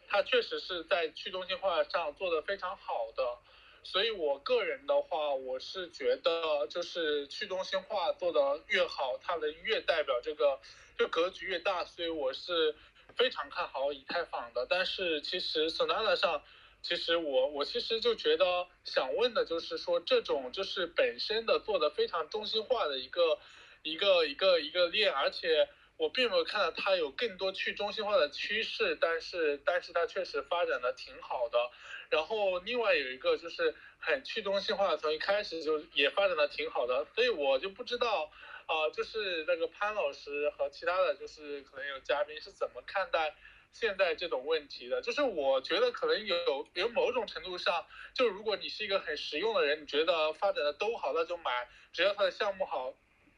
[0.08, 3.38] 它确实是在去中心化上做的非常好的，
[3.84, 10.60] 所以我个人的话，我是觉得就是去中心化做的越好，它能越代表这个
[10.98, 12.76] 就格局越大，所以我是
[13.16, 14.68] 非常看好以太坊的。
[14.70, 16.44] 但是其实 Solana 上，
[16.86, 23.40] 其实我我其实就觉得想问的就是说，这种就是本身的做的非常中心化的一个
[23.82, 25.68] 一个一个一个链，而且。
[25.98, 31.72] 我并没有看到它有更多去中心化的趋势，但是但是它确实发展的挺好的。
[32.10, 38.30] 然后另外有一个就是很去中心化，从一开始就也发展的挺好的，所以我就不知道
[38.66, 43.34] 啊、就是那个潘老师和其他的就是可能有嘉宾是怎么看待
[43.76, 45.02] 现在这种问题的？
[45.02, 52.96] 就是我觉得可能有有某种程度上，就如果你是一个很实用的人，你觉得发展的都好，那就买，只要它的项目好。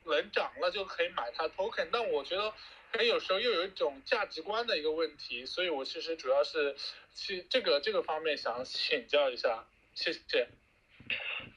[0.10, 2.50] 能涨了就可以买它 token，但我觉得
[2.94, 6.78] 可能有时候又有一种价值观的一个问题，所以我其实主要是
[7.14, 10.48] 去这个这个方面想请教一下，谢谢。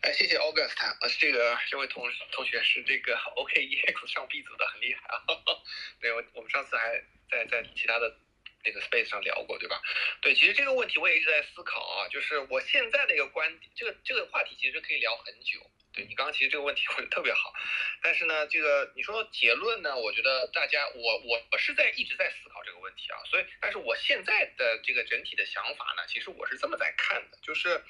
[0.03, 2.03] 哎，谢谢 August，呃，这个这位同
[2.33, 5.23] 同学是这个 OKEX 上 B 组的，很厉害啊。
[6.03, 8.17] 对，我我们上次还在在其他的
[8.65, 9.81] 那个 space 上聊过，对吧？
[10.21, 15.61] 对，其实这个问题我也一直在思考啊，就是我现在的一个观点，这个这个话题其实可以聊很久。
[15.93, 17.53] 对你刚刚其实这个问题问的特别好，
[18.01, 27.83] 但是呢，这个你说结论呢，我觉得大家我我我是在一直在思考这个问题啊，所以但是我现在的这个整体的想法呢，其实我是这么在看的，就是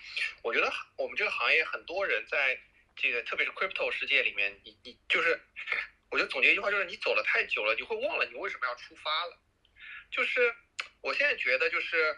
[0.43, 2.59] 我觉得我们这个行业很多人在
[2.97, 5.39] 这个特别是 crypto 世界里面，你你就是，
[6.11, 9.39] 我就总结一句话，就是你走了太久了，你会忘了你为什么要出发了，
[10.11, 10.54] 就是
[11.00, 12.16] 我现在觉得就是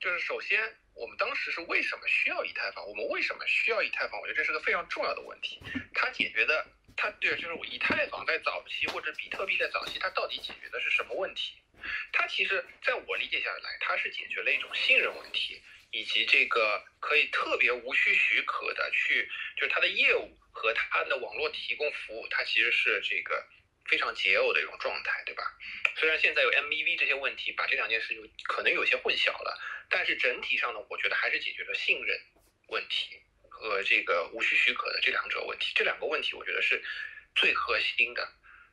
[0.00, 0.76] 就是首先。
[0.96, 2.86] 我们当时是为什么需要以太坊？
[2.86, 4.20] 我们为什么需要以太坊？
[4.20, 5.60] 我觉得这是个非常重要的问题。
[5.92, 6.64] 它解决的，
[6.96, 11.56] 它对，就是以太坊在早期或者比特币在早期，它到底解决的是什么问题？
[12.12, 23.44] 它其实在我理解下来，它是解决了一种信任问题，以及这个可以特别无需许可的去，就是它的业务和它的网络提供服务，它其实是这个
[23.86, 25.44] 非常桀骜的一种状态，对吧？
[25.96, 29.60] 虽然现在有 MEV 这些问题，把这两件事情可能有些混淆了。
[29.90, 32.18] 但是整体上呢，我觉得还是解决了信任
[32.68, 33.20] 问题
[33.50, 35.72] 和这个无需许可的这两者问题。
[35.74, 36.82] 这两个问题，我觉得是
[37.36, 38.26] 最核心的。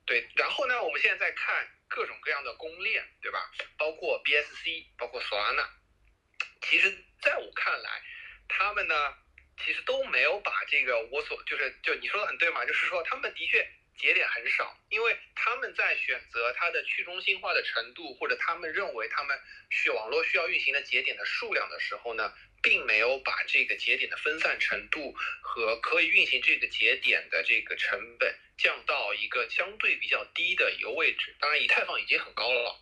[0.05, 3.51] 对，然后呢，我们现在在看各种各样的公链，对吧？
[3.77, 5.67] 包括 BSC，包括 Solana。
[6.61, 6.89] 其实，
[7.21, 8.01] 在我看来，
[8.47, 9.13] 他们呢，
[9.63, 13.69] 其实都没有把这个我所就是就你说的很对嘛，就是说他们的确。
[14.01, 19.39] 节点很少，因为他们在选择它的去中心化的程度，或者他们认为他们
[19.69, 22.33] 需网络需要运行的节点的数量的时候呢，
[22.63, 31.35] 并没有把这个节点的分散程度和可以运行这个节点的这个成本降到一个相对比较低的一个位置。
[31.39, 32.81] 当然，以太坊已经很高了，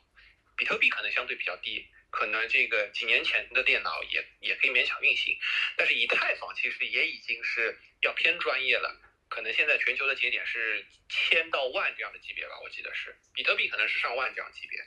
[0.56, 5.38] 比特币可能相对比较低，可能这个几年前的电脑也也可以勉强运行，
[5.76, 8.96] 但是以太坊其实也已经是要偏专业了。
[9.30, 14.84] 可能现在全球的节点是千到万这样的级别吧，我记得是，比特币可能是上万这样级别，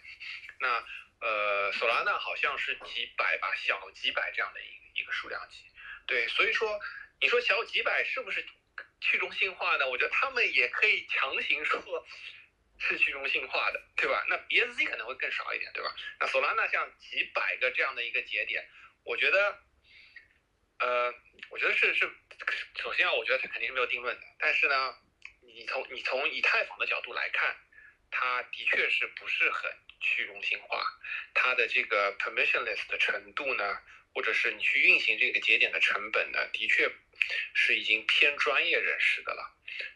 [0.59, 0.85] 那
[1.21, 5.65] 呃索拉纳好像是几百吧，小几百这样的一一个数量级，
[6.07, 6.81] 对，所以说
[7.21, 8.45] 你说小几百是不是
[9.01, 9.89] 去中心化呢？
[9.89, 12.07] 我觉得他们也可以强行说
[12.79, 14.25] 是去中心化的，对吧？
[14.29, 15.95] 那 BSC 可能会更少一点，对吧？
[16.19, 18.69] 那索拉纳像几百个这样的一个节点，
[19.05, 19.63] 我觉得。
[20.79, 21.15] 呃，
[21.51, 22.13] 我觉得是是，
[22.81, 24.23] 首先啊，我觉得它肯定是没有定论的。
[24.39, 24.95] 但是呢，
[25.41, 27.57] 你从你从以太坊的角度来看，
[28.11, 29.71] 它的确是不是很
[30.01, 30.85] 去中心化，
[31.35, 33.79] 它的这个 permissionless 的程度呢，
[34.15, 36.91] 或者是你去运行这个节点的成本呢，的确
[37.55, 39.55] 是已经偏专业人士的了。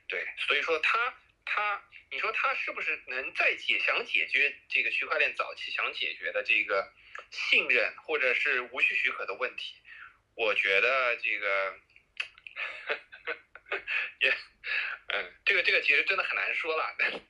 [0.08, 6.92] 对，所以说它它，你说它是不是能再解想解决这个区块链早期想解决的这个
[7.30, 9.74] 信任或者是无需许可的问题？
[10.34, 11.78] 我觉得这个
[14.20, 14.30] 也，
[15.08, 17.20] 嗯，这个这个其实真的很难说了，但是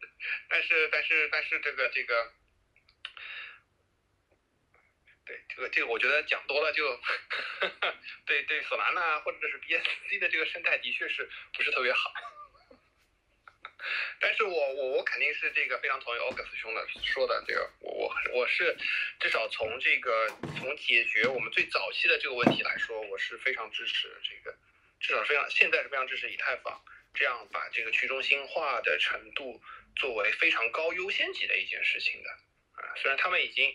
[0.49, 2.33] 但是但是但是这个这个，
[5.25, 7.01] 对这个这个我觉得讲多了就，
[8.27, 12.13] 对对索兰娜或者是 BSC 的这个生态的确是不是特别好。
[14.19, 18.77] 但是我我我肯定是这个非常同意 August 兄的说的这个，我我我是
[19.21, 20.27] 至少从这个
[20.59, 24.57] 从解决我们最早期的这个问题来说，我是非常支持这个，
[25.07, 26.83] 至少非常现在是非常支持以太坊
[27.15, 29.63] 这样把这个去中心化的程度
[29.95, 32.31] 作为非常高优先级的一件事情的
[32.73, 33.73] 啊，虽然他们已经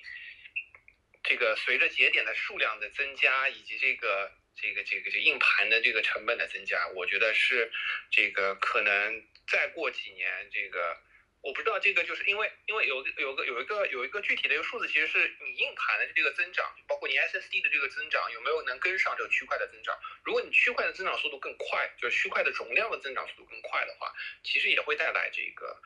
[1.24, 7.72] 这个随着节点的数量的增加以及这个这个这个这硬盘的这个成本的增加，我觉得是
[8.12, 9.24] 这个可能。
[9.48, 10.98] 再过几年，这个
[11.42, 19.98] 我不知道，这个就是因为因为有有个有一个有一个具体的一个数字，其实是你硬盘的这个增长，包括你 SSD 的这个增长，有没有能跟上这个区块的增长？
[20.24, 24.14] 如果你区块的增长速度更快，就是区块的容量的增长速度更快的话，
[24.44, 25.82] 其实也会带来这个，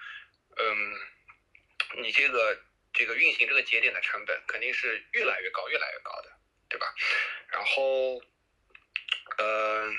[0.58, 0.94] 嗯，
[2.04, 2.62] 你这个
[2.94, 6.32] 这个运行这个节点的成本肯定是越来越高，越来越高的，
[6.68, 6.94] 对吧？
[7.48, 8.22] 然后，
[9.38, 9.90] 呃。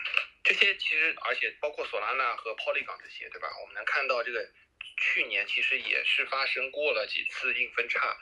[0.48, 3.48] 这些其实，而且包括索拉纳和 Polygon 这些，对吧？
[3.60, 4.48] 我们能看到这个
[4.96, 8.16] 去年其实也是发生过了几次硬分叉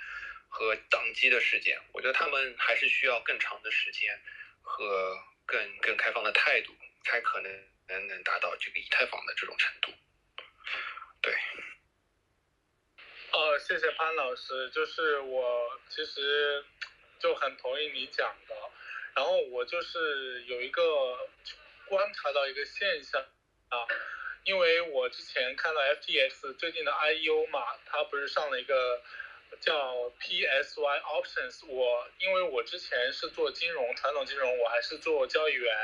[0.49, 1.81] 和宕机的事件。
[1.93, 4.21] 我觉得他们还是需要更长的时间
[4.63, 7.53] 和更更开放的态度，才可能
[7.89, 9.93] 能能达到这个以太坊的这种程度。
[11.21, 11.35] 对。
[13.33, 14.71] 哦，谢谢潘老师。
[14.71, 16.65] 就是我其实
[17.19, 18.55] 就很同意你讲的，
[19.15, 20.83] 然后我就是有一个。
[21.87, 23.21] 观察到一个现象
[23.69, 23.77] 啊，
[24.45, 29.03] 因为我之前看到 FTX 最近的 IEO 嘛，它不是上了一个
[29.61, 31.67] 叫 PSY Options。
[31.67, 35.75] 我因为我之前是做金融，传统金融，我还是做交易员，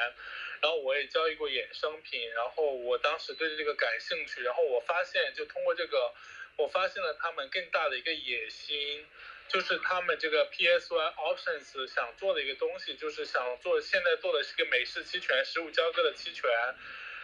[0.60, 6.12] 然后我也交易过衍生品，然后我当时对这个感兴趣，然后我发现就通过这个，
[6.56, 9.06] 我发现了他们更大的一个野心。
[9.48, 16.48] 就是他们这个 PSY Options 想做的一个东西，就是想做现在做的是个美式期权实物交割的期权，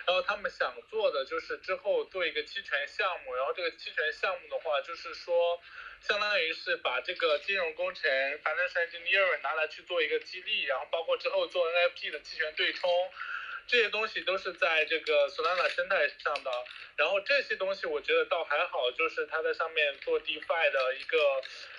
[0.06, 5.60] 然后他们想做的就是之后做一个期权项目，然后这个期权项目的话，就是说
[6.00, 8.08] 相当于是把这个金融工程
[8.44, 12.88] Financial Engineering 拿来去做一个激励，然后包括之后做 NFT 的期权对冲。
[13.68, 16.52] 这些东西都是在这个 Solana 生态上的，
[16.94, 21.18] 然后这些东西我觉得倒还好，就是它在上面做 DeFi 的一个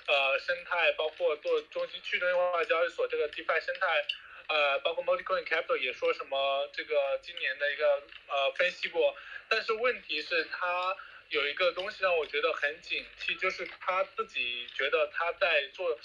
[0.08, 4.06] 呃生态，包括做中心去中心化交易所这个 DeFi 生态，
[4.48, 9.16] 呃，包括 Multicoin Capital 也说什么这个今年的一个呃分析过，
[9.50, 10.96] 但是问题是它
[11.30, 15.98] 有一个东西让我觉得很警惕，就是他自己觉得他在做，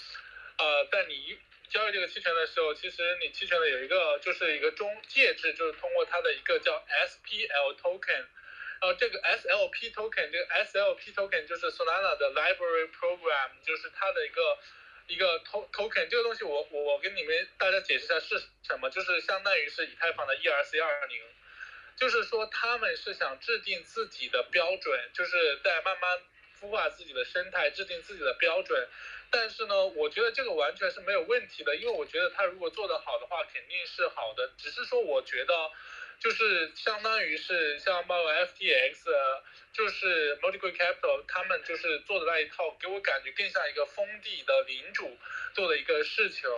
[0.57, 1.37] 呃，在你。
[1.69, 6.71] 交易这个期权的时候，其实你期权的有一个就是一个中介质，就是通过它的一个叫
[7.07, 8.25] SPL token，
[8.79, 14.59] 然后这个 SLP token，这个 SLP token 就是 Solana 的 library program，就是它的一个
[15.07, 21.21] 一个 token，这个东西我我我跟你们大家解释一下是什么，就是相当于是以太坊的 ERC 二零，
[21.95, 26.19] 就是说他们是想制定自己的标准，就是在慢慢
[26.59, 28.87] 孵化自己的生态，制定自己的标准。
[29.29, 34.51] 但是呢，我觉得这个完全是没有问题的，因为我觉得他如果做得好的话，肯定是好的。
[34.57, 35.71] 只是说，我觉得
[36.23, 38.95] 就是相当于是像包括 FTX，
[39.73, 45.17] 就是 Multicoin Capital，他们就是做的那一套，给我感觉更像一个封闭的领主
[45.53, 46.49] 做的一个事情。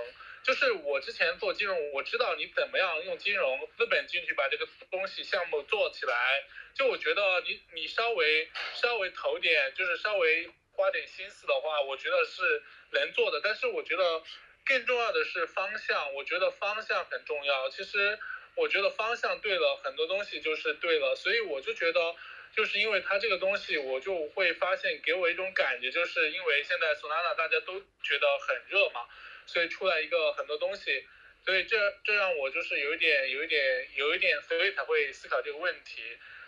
[0.43, 6.43] 就是我之前做金融，我知道你怎么样用金融资本进去把这个东西项目做起来。
[6.75, 10.49] 就我觉得你你稍微稍微投点，就是稍微。
[10.77, 12.61] 花点心思的话，我觉得是
[12.91, 13.39] 能做的。
[13.41, 14.21] 但是我觉得
[14.65, 17.69] 更重要的是方向，我觉得方向很重要。
[17.69, 18.19] 其实
[18.55, 22.15] 我觉得方向对了，很多东西就是对了，所以我就觉得，
[22.55, 29.05] 就是因为它这个东西，我就会发现给我一种感觉，就是因为现在索纳拉大家都觉得很热嘛，
[29.45, 31.05] 所以出来一个很多东西，
[31.43, 36.01] 所以这这让我就是有一点有一点有一点，所以才会思考这个问题。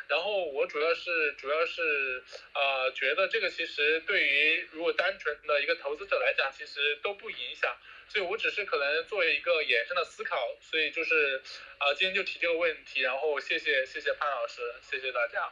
[0.07, 7.75] 然后我主要是主要是呃觉得这个其实对于如果单纯的一个投资者来讲，其实都不影响。
[8.09, 11.43] 所以我只是可能作为一个衍生的思考，所以就是
[11.77, 15.51] 啊今天就提这个问题，然后谢谢谢谢潘老师，谢谢大家。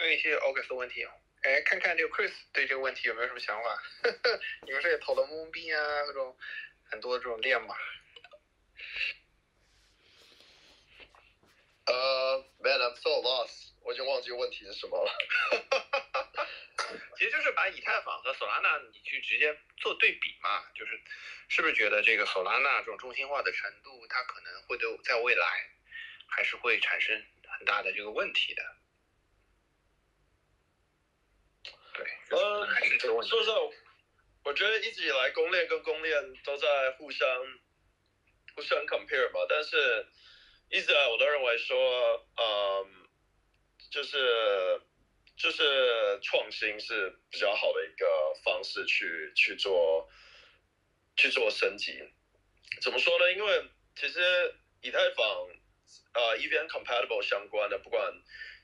[0.00, 1.06] 问一些 August 问题，
[1.40, 3.82] 哎，看看这个 Chris 对这个问题有没有什么想法？
[4.66, 6.36] 你们是也投了懵逼啊，各种
[6.90, 7.74] 很多这种链嘛？
[11.86, 15.12] 呃、m a n I'm so lost，我已经忘记问题是什么了。
[17.16, 21.00] 其实就是把以太坊和 Solana 你去直接做对比嘛，就是
[21.48, 25.46] 是不是觉得这个 Solana 这种中心化的程度，它可能会对在未来
[26.26, 27.22] 还是会产生
[27.58, 28.62] 很大的这个问题的？
[31.94, 33.30] 对，呃还是这个问题。
[33.30, 33.56] 说实话，
[34.44, 37.28] 我觉得一直以来公链跟公链都在互相
[38.56, 40.06] 互相 compare 嘛，但是
[40.70, 43.08] 一直以来我都认为说，嗯，
[43.90, 44.80] 就是
[45.36, 48.06] 就是创新是比较好的一个
[48.42, 50.08] 方式去去做
[51.16, 51.92] 去做升级。
[52.80, 53.32] 怎么说呢？
[53.32, 55.26] 因为其实以太坊
[56.14, 58.12] 呃 EVM compatible 相关的，不管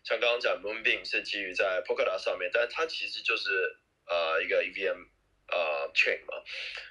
[0.02, 3.76] 像刚刚讲 Moonbeam 是基于在 Polkadot 上面，但它其实就是
[4.06, 5.06] 呃一个 EVM
[5.48, 6.42] 呃 chain 嘛，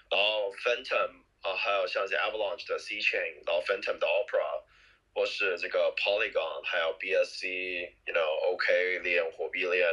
[0.09, 4.63] 然后 Phantom 啊、还有像是 Avalanche 的 C chain，然后 Phantom 的 Opera，
[5.19, 9.85] 或是这个 Polygon，还有 BSC，you know OK 链、火币链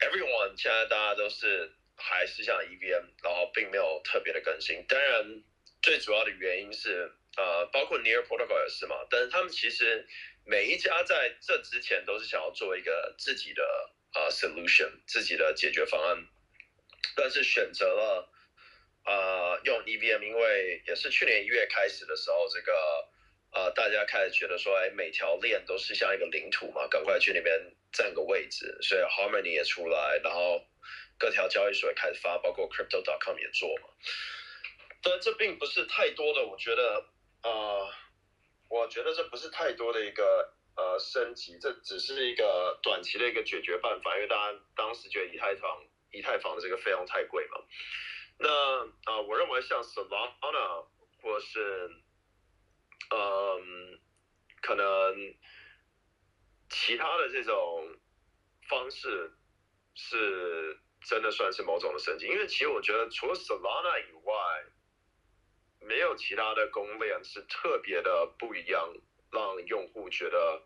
[0.00, 4.84] ，everyone 现在大家都是还是像 EVM，然后并没有特别的更新。
[4.86, 5.42] 当然，
[5.80, 10.06] 最主要的原因是呃，包括 Near Protocol 也是嘛，但是他们其实
[10.44, 13.62] 每一家在这之前都是想要做一个自己的
[14.12, 16.26] 呃 solution，自己的解决方案，
[17.16, 18.30] 但是选择了
[19.06, 23.08] 呃用 EVM，因为也是去年一月开始的时候，这个
[23.52, 30.64] 呃大家开始觉得说，哎，每条链都是像一个领土嘛，赶快去那边占个位置，所以 Harmony 也出来，然后
[31.18, 33.88] 各条交易所也开始发，包括 Crypto.com 也做嘛。
[35.02, 37.06] 但这并不是太多的，我觉得，
[37.42, 37.88] 呃，
[38.68, 47.62] 我觉得这不是太多的一个呃升级，这只是一个短期的一个解决办法，因为大家当时觉得以太坊以太坊的这个费用太贵嘛。
[48.38, 48.50] 那
[49.04, 50.86] 啊、我认为像 Solana
[51.22, 51.90] 或是
[53.10, 53.98] 嗯，
[54.60, 55.34] 可能
[56.68, 57.98] 其他的这种
[58.68, 59.32] 方式
[59.94, 64.34] 是真的算是某种的升级，因为其实我觉得除了 Solana 以外，
[65.80, 68.92] 没有其他的公链是特别的不一样，
[69.30, 70.62] 让用户觉得，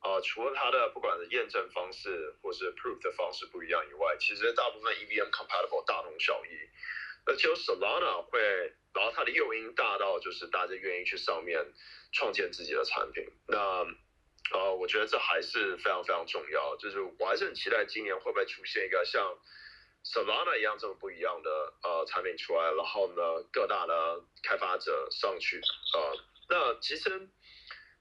[0.00, 6.48] 啊、除了它的不管是验证方式或是 proof 的方式不一样以外，其实大部分 EVM compatible 大同小异，
[7.28, 8.40] 而且有 Solana 会，
[8.92, 11.64] 然后它的诱因大到就是大家愿意去上面
[12.10, 13.86] 创建自己的产品，那。
[14.50, 19.36] 呃，我觉得这还是非常非常重要，就是我还是很期待今年会不会出现一个像
[20.02, 25.60] Solana 一样这么不一样的呃产品出来，然后呢，各大的开发者上去
[25.92, 26.16] 呃，
[26.48, 27.28] 那其实，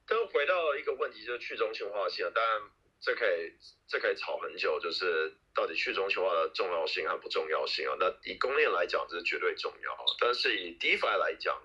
[0.07, 2.61] 但回到一个问题，就是去中心化性，当然
[3.01, 3.51] 这可以
[3.89, 7.97] 这可以吵很久，就是到底去中心化的重要性和不重要性啊。
[7.99, 11.59] 那以公链来讲，这是绝对重要，但是以 DeFi 来讲。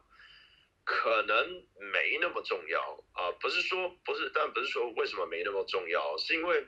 [0.85, 2.81] 可能没那么重要
[3.13, 6.67] 啊、不是说不是，但不是说为什么没那么重要，是因为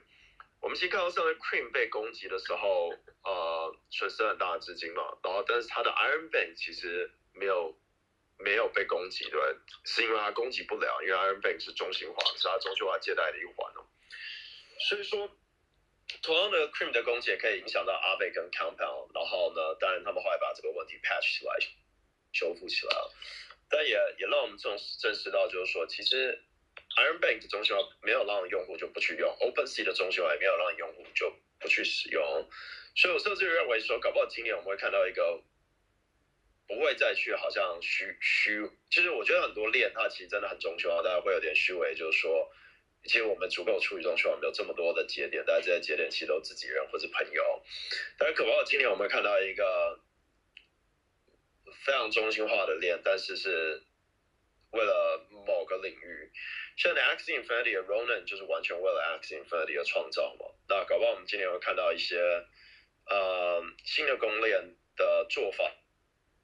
[0.60, 2.94] 我们先看到上面 Cream 被攻击的时候，
[3.24, 7.76] 呃，损失很大的资金嘛，然后但是它的 Iron Bank 其实没有
[8.38, 9.40] 没有被攻击，对，
[9.84, 13.82] 是因为它攻击不了，因为 Iron Bank 是中心化，是它中心化借贷的一环哦，
[14.88, 15.28] 所以说。
[16.22, 21.54] 同样的 Cream 的攻击也可以影响到 Aave 跟 Compound，然后呢，当然他们后来把这个问题 patch 起来，
[22.32, 23.12] 修复起来了。
[23.68, 26.44] 但也也让我们正正视到，就是说，其实
[26.96, 32.22] Iron Bank 的中心化没有让用户就不去用，OpenSea 的中心化也没有让用户就不去使用，
[32.94, 35.42] 所以我甚至认为说，搞不好今年我们会看到一个
[36.68, 42.52] 不会再去好像虚虚，其实我觉得很多链它其实真的很中心化，大家会有点虚伪，就是说，
[43.04, 47.62] 其实我们足够处理中心化，没有这么多的节点，大家这些节点其实都自己人或者朋友，
[48.18, 50.00] 但是可不好今年我们看到一个。
[51.84, 53.82] 非常中心化的链，但是是
[54.70, 56.32] 为了某个领域，
[56.78, 60.46] 像 Axie Infinity 的 Ronan 就是完全为了 Axie Infinity 而创造嘛。
[60.66, 62.16] 那搞不好我们今年会看到一些
[63.04, 65.64] 呃新的公链的做法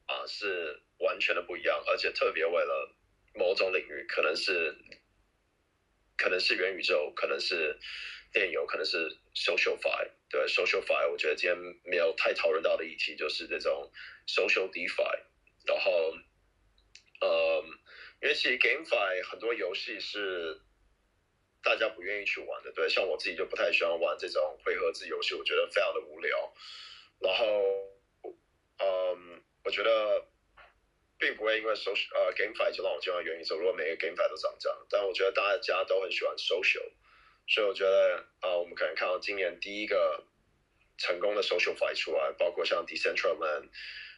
[0.06, 2.94] 啊，是完全的不一样，而且特别为了
[3.32, 4.76] 某种领域，可能是
[6.20, 7.78] 可能是元宇宙，可能是
[8.30, 10.10] 电邮，可能是 social fi。
[10.28, 13.90] 对 social fi，我觉得今天没有太讨论到的议题就是这种
[14.26, 15.18] social defi。
[15.66, 16.12] 然后，
[17.22, 17.64] 呃，
[18.20, 20.60] 因为其实 gamefi 很多游戏是
[21.62, 26.54] 大家不愿意去玩的，对，像我自己就不太喜欢玩这种回合制游戏，我觉得非常的无聊。
[27.18, 27.64] 然后，
[28.78, 30.29] 嗯，我觉得。
[31.20, 33.56] 并不会因为 social 呃 gamefi 就让我进入元宇宙。
[33.56, 36.82] 如果每个 gamefi 都涨价，但我觉得大家都很喜欢 social，
[37.46, 40.24] 所以我觉得啊，我们可能看到今年第一个
[40.96, 43.68] 成功的 social fight 出来，包括像 Decentraland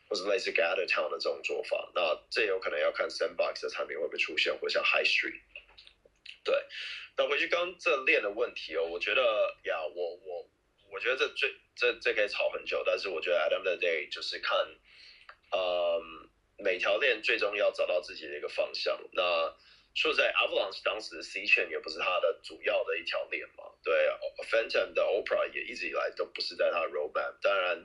[0.09, 1.91] 或者类似 Gather Town 的这种做法。
[1.93, 5.41] 那这有可能要看 Sandbox 的产品会不会出现，或像 High Street。
[6.45, 6.55] 对，
[7.17, 9.23] 那回去刚这链的问题哦，我觉得
[9.65, 10.49] 呀，我我
[10.93, 14.57] 我觉得这最这这可以吵很久，但是我觉得 at the end of the day 就是看，
[15.51, 16.22] 嗯。
[16.63, 18.99] 每条链最终要找到自己的一个方向。
[19.13, 19.55] 那
[19.95, 23.65] 说在 Avalanche 当时 C 圈也不是它的主要的一条链嘛？
[23.85, 23.93] 对
[24.49, 27.35] ，Phantom 的 Opera 也一直以来都不是在它的 roadmap。
[27.43, 27.85] 当然，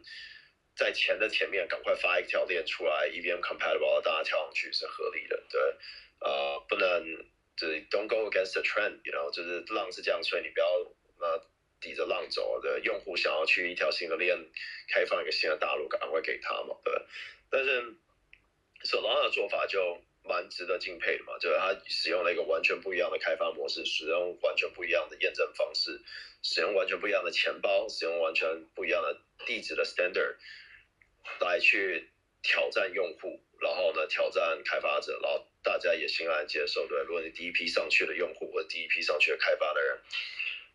[0.76, 5.44] 在钱的前面赶快发一条链出来，EVM compatible，大家跳上去是合理的。
[5.50, 5.62] 对，
[6.22, 7.04] 呃，不能
[7.58, 10.68] 就是 Don't go against the trend，you know，就是浪是这样吹，你不要
[11.20, 11.42] 那
[11.82, 12.62] 抵着浪走。
[12.62, 14.38] 对，用户想要去一条新的链，
[14.88, 16.78] 开放一个新的大陆，赶快给他嘛。
[16.86, 16.94] 对，
[17.50, 17.98] 但是。
[18.88, 26.02] Solana 的做法就蛮值得敬佩的嘛，就是它使用了一个完全不一样的开发模式，使用完全不一样的验证方式，
[26.42, 30.36] 使用完全不一样的钱包，使用完全不一样的地址的 standard
[31.42, 32.10] 来去
[32.42, 36.88] 挑战用户，然后呢挑战开发者，然后大家也欣然接受。
[36.88, 40.00] 对，如果你第一批上去的用户或者第一批上去的开发的人，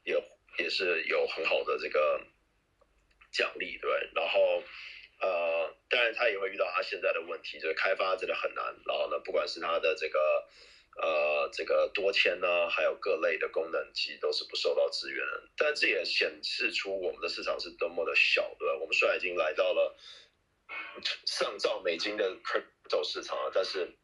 [0.04, 0.22] 也
[0.58, 2.20] 也是有很好的这个
[3.30, 4.62] 奖励，对，然后。
[5.22, 8.74] 呃，当然他也会遇到他现在的问题，就是开发真的很难。
[8.84, 10.18] 然后呢，不管是他的这个
[11.00, 15.24] 呃这个多签呢，还有各类的功能，其实都是不受到支援。
[15.56, 18.78] 但这也显示出我们的市场是多么的小，对吧？
[18.80, 19.96] 我们虽然已经来到了
[21.24, 23.96] 上兆美金的 crypto 市场了，但是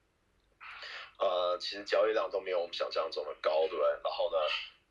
[1.19, 3.89] 呃，其实交易量都没有我们想象中的高，对不对？
[4.05, 4.39] 然后呢，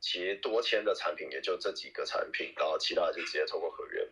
[0.01, 4.06] 其实多签的产品也就这几个产品，然后其他就直接透过合约。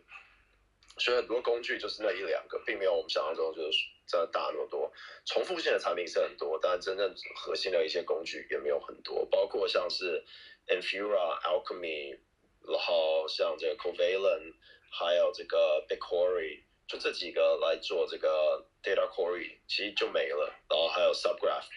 [0.97, 4.89] 所以很多工具就是那一两个，并没有我们想象中就是真的大那么多。
[5.25, 9.25] 重复性的产品是很多，但真正核心的一些工具也没有很多。
[9.25, 10.23] 包括像是
[10.67, 12.17] Infura、Alchemy，
[12.65, 14.53] 然后像这个 Covalent，
[14.89, 20.55] 还有这个 BigQuery，就这几个来做这个 Data Query，其实就没了。
[20.69, 21.67] 然后还有 Subgraph，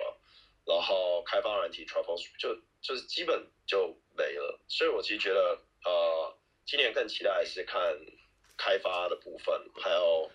[0.65, 4.61] 然后开发软体 Truffle，就就是基本就没了。
[4.69, 7.99] 所以我其实觉得，呃，今年更期待是看。
[8.59, 10.31] 开发的部分，还有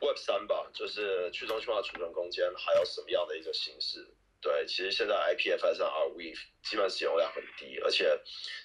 [0.00, 4.06] Web 三吧，就是去中心化储存空间，还有什么样的一个形式？
[4.40, 6.32] 对，其实现在 IPFS 上 RWE
[6.62, 8.20] 基本使用量很低，而且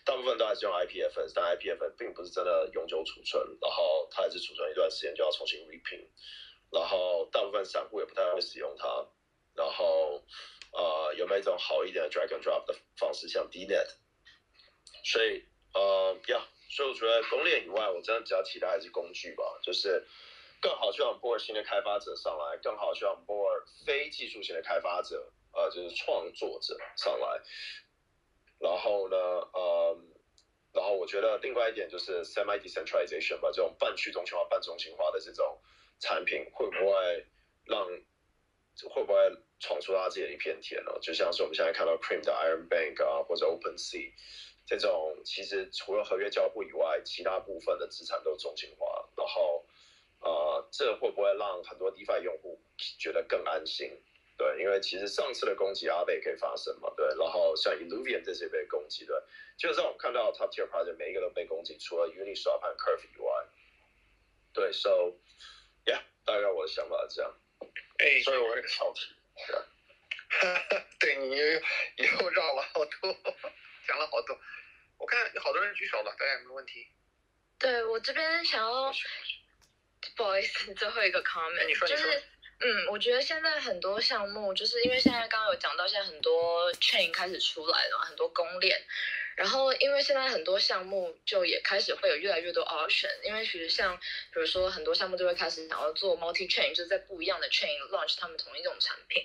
[0.06, 6.06] 大部分都还是用 IPFS，但 IPFS 并不是真的永久储存，然后它还是储存一段时间就要重新 reping，
[6.72, 9.08] 然后大部分散户也不太会使用它，
[9.56, 10.24] 然后
[10.74, 13.88] 呃有没有一种好一点的 Drag and Drop 的方式，像 DNet？
[15.04, 15.44] 所以
[15.74, 16.44] 呃，Yeah。
[16.76, 20.04] 所以我觉得公链以外，我真的比较期待还是工具吧，就是
[20.60, 27.42] 更好去 onboard 新的开发者上来，更好去 onboard 非技术型的开发者，呃，就是创作者上来。
[28.58, 30.00] 然后呢，呃，
[30.74, 35.62] 然后我觉得另外一点就是 semi decentralization 吧，这种半去中心化、半中心化的这种
[36.00, 37.28] 产品，会不会
[37.66, 37.86] 让
[38.90, 39.20] 会不会
[39.60, 40.98] 闯出他自己的一片天呢？
[41.04, 44.12] 就像是我们现在看到 Cream 的 Iron Bank 啊，或者 Open Sea。
[44.66, 49.66] 这种其实除了合约交付以外，其他部分的资产都中心化，然后
[50.22, 52.60] 呃，这会不会让很多 DeFi 用户
[52.98, 53.92] 觉得更安心？
[54.36, 59.24] 对，因为其实上次的攻击阿贝可以发生嘛，对，然后像 Illuvian 这些被攻击的，
[59.58, 63.46] 基本上我们看到 Top Tier Project 每一个都被攻击，除了 Uniswap 和 Curve 以外，
[64.54, 65.14] 对，So
[65.86, 67.32] Yeah，大概我的想法是这样。
[68.00, 69.14] 哎，所以我有个小题，
[71.00, 73.16] 对你又绕了好多。
[73.88, 74.40] 讲了好多，
[74.98, 76.88] 我看有好多人举手了，大家有没有问题？
[77.60, 78.94] 对我这边想要，
[80.16, 82.24] 不好意思，最后一个 comment，就是
[82.60, 88.82] 嗯，我觉得现在很多项目，就是因为现在刚刚有讲到，现在很多 chain 开始出来了，很多公链，
[89.36, 99.24] 然后因为现在很多项目就也开始会有越来越多 option，因为其实像比如说很多项目都会开始想要做 multi chain，就是在不一样的 chain launch 他们同一种产品，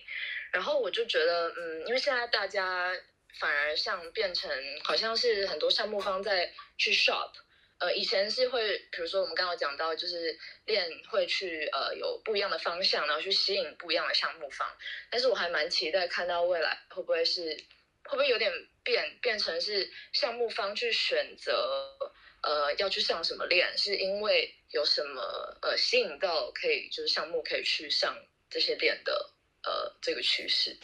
[0.52, 2.94] 然后我就觉得嗯，因为现在大家。
[3.38, 4.50] 反而像变成
[4.82, 7.30] 好像是很多项目方在去 shop，
[7.78, 14.68] 呃，以前是会，比如说我们刚刚讲到，就是练会去呃有不一样的方向，然后去吸引不一样的项目方。
[15.10, 17.56] 但是我还蛮期待看到未来会不会是
[18.04, 18.50] 会不会有点
[18.82, 21.96] 变变成是项目方去选择
[22.42, 28.16] 呃要去上什么练，是因为有什么呃吸引到可以就是项目可以去上
[28.50, 29.30] 这些练的
[29.62, 30.76] 呃这个趋势。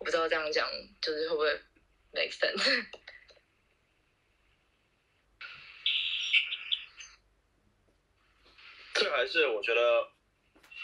[0.00, 0.66] 我不知道这样讲
[1.02, 1.60] 就是会不会
[2.12, 2.86] make sense。
[8.94, 10.08] 这还是我觉得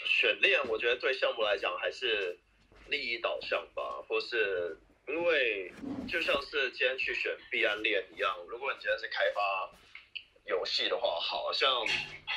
[0.05, 2.39] 选练，我觉得对项目来讲还是
[2.89, 5.73] 利益导向吧，或是因为
[6.07, 9.71] 就像是今天去选必安练一样，如果你今天是开发
[10.45, 11.87] 游戏的话，好像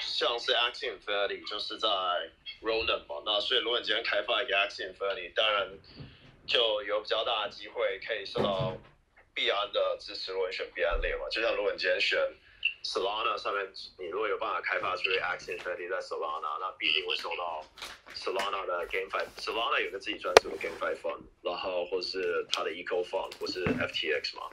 [0.01, 1.89] 像是 Axie Infinity 就是在
[2.63, 5.79] Ronin 嘛，那所以如果你今天开发一个 Axie Infinity，当然
[6.51, 8.77] 就有比较大的机会可以受到
[9.33, 12.19] 币安的支持，如果你选币安练嘛，就像如果你今天选。
[12.83, 17.63] Solana 上面，你如果有办法开发出 Axie Infinity 在 Solana，那必定会受到
[18.15, 19.27] Solana 的 GameFi。
[19.37, 24.49] Solana 有个自己专属的 GameFi Fund，然后或是它的 Eco Fund，或是 FTX 嘛。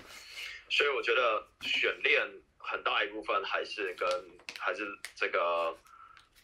[0.69, 2.21] 所以我觉得选链
[2.57, 4.09] 很大一部分还是跟
[4.59, 4.85] 还是
[5.15, 5.77] 这个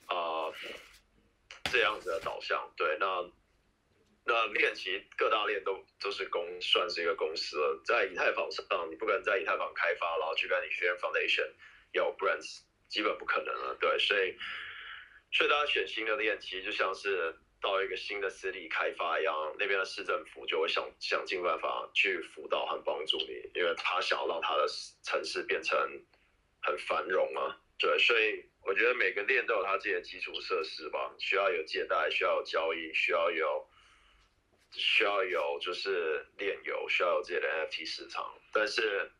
[0.07, 0.53] 呃
[1.69, 2.71] 这样子的导向。
[2.77, 3.29] 对，那
[4.25, 11.51] 那链其各大链都都是公算是一个公司了，在以太坊上，你不可能在以太坊开发，然后去跟 Ethereum Foundation。
[11.93, 14.35] 有 brands 基本不可能了，对，所以
[15.31, 24.65] 所以大家选新的链，其实就像是到一个新的势力开发一样，那边的市政府就会想想尽办法去辅导和帮助你，因为他想要让他的
[25.03, 25.77] 城市变成
[26.63, 33.67] 很繁荣啊，对，所以我觉得每个链都有它自己的基础设施吧，需要有借贷，需要有交易，需要有
[34.73, 39.11] 需要有就是链游，需要有自己的 NFT 市场，但是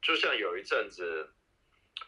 [0.00, 1.30] 就像有一阵子。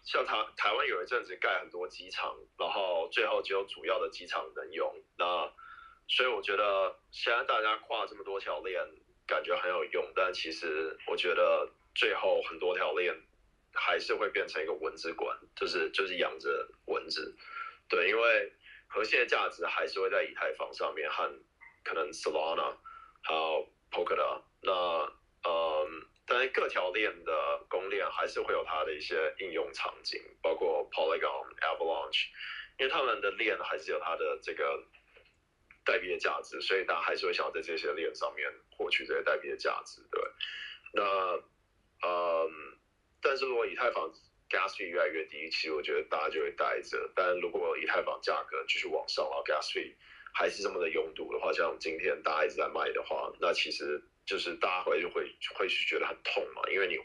[0.02, 4.94] 像台台湾有一阵子盖很多机场，然后最后只有主要的机场能用。
[5.16, 5.50] 那
[6.08, 8.82] 所以我觉得现在大家跨这么多条链，
[9.26, 13.14] 感觉很有用，但其实我觉得最后很多条链
[13.72, 17.34] 还是会变成一个蚊子馆，就是就是养着蚊子。
[17.88, 18.52] 对，因为
[18.88, 21.30] 核心的价值还是会在以太坊上面和
[21.84, 22.74] 可能 Solana
[23.22, 24.42] 还有 Polkadot。
[24.62, 24.72] 那
[25.48, 26.06] 嗯。
[26.26, 32.28] 当然各条链的公链还是会有它的一些应用场景，包括 Polygon、Avalanche，
[32.78, 34.82] 因为他们的链还是有它的这个
[35.84, 40.22] 代币的价值，所以大家还是会想要在这些链上面获取这些代币的价值，对。
[40.94, 41.36] 那
[42.08, 42.78] 嗯，
[43.20, 44.10] 但是如果以太坊
[44.48, 47.12] gas fee 越来越低，其实我觉得大家就会待着。
[47.14, 49.94] 但如果以太坊价格继续往上，然后 gas fee
[50.34, 54.02] 还是这么的拥堵的话，像今天大家一直在卖的话，那其实。
[54.26, 56.96] 就是大家会就会会去觉得很痛嘛，因为你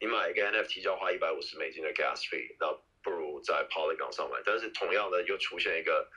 [0.00, 4.40] 你买一个 NFT 就要花一百五十美金的 gas fee，那不如在 Polygon 上买。
[4.42, 6.10] 但是同样的又出现一个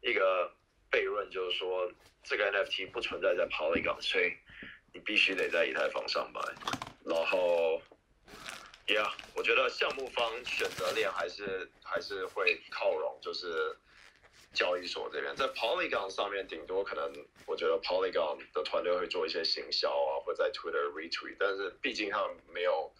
[0.00, 0.50] 一个
[0.90, 1.92] 悖论，就是说
[2.22, 4.32] 这个 NFT 不存在在 Polygon，所以
[4.94, 6.40] 你必须得在以太坊上买。
[7.04, 7.82] 然后
[8.86, 13.76] ，Yeah，我觉得项目方选择链还是还是会靠拢，就是。
[14.54, 17.12] 交易所这边在 Polygon 上面，顶多可能
[17.46, 22.90] 我觉得 Polygon 的团队会做一些行销啊，或者在 Twitter retweet，但是毕竟他们没有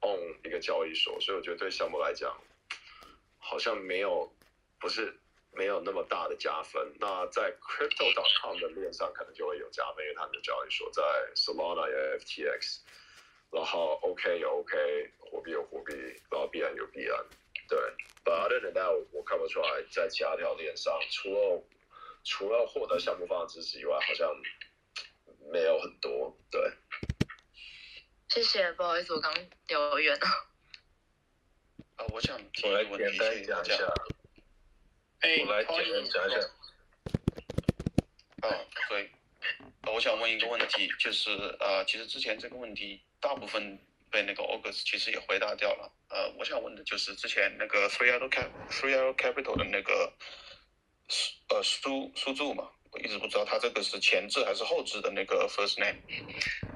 [0.00, 2.36] own 一个交易所，所以我觉得对项目来讲，
[3.38, 4.30] 好像没有
[4.80, 5.16] 不是
[5.52, 6.92] 没有那么大的加分。
[6.98, 11.02] 那在 Crypto.com 的链上可能就会有加分，因为他们的交易所在
[11.34, 12.80] Solana 有 FTX，
[13.50, 15.94] 然后 OK 有 OK，货币有货币，
[16.30, 17.24] 然后币安有币安。
[17.66, 17.78] 对
[18.24, 21.62] ，But other than that，我看不出来在其他条链上，除了
[22.24, 24.34] 除了获得项目方的支持以外，好像
[25.52, 26.34] 没有很多。
[26.50, 26.72] 对，
[28.28, 29.34] 谢谢，不好意思，我刚
[29.68, 30.26] 聊远了。
[31.96, 33.94] 啊，我想我来简单讲一下。
[35.20, 36.38] 哎，我来简单讲一下。
[38.48, 39.10] 啊，对。
[39.92, 43.78] 我想问一个问题，就是呃，其实之前这个问题大部分。
[44.14, 45.90] 被那个 August 其实也回答掉了。
[46.08, 50.12] 呃，我想问的就是之前那个 Three Arrow Cap Three Arrow Capital 的那个
[51.48, 55.98] 呃苏苏柱嘛，我一直不知道他这个是前置还是后置的那个 First Name。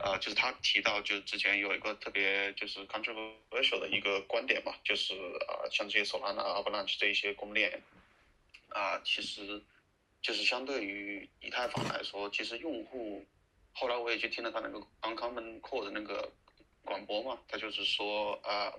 [0.02, 5.14] 呃，就是他提到，就是之前有一个特别就是 controversial 的一个观点嘛，就是
[5.46, 7.80] 啊，像这些 Solana、Avalanche 这一些公链
[8.70, 9.62] 啊，其实
[10.20, 13.24] 就是相对于以太坊来说，其实用户
[13.74, 16.32] 后来我也去听了他那个 Uncommon Core 的那个。
[16.88, 18.72] 广播嘛，他就是说啊，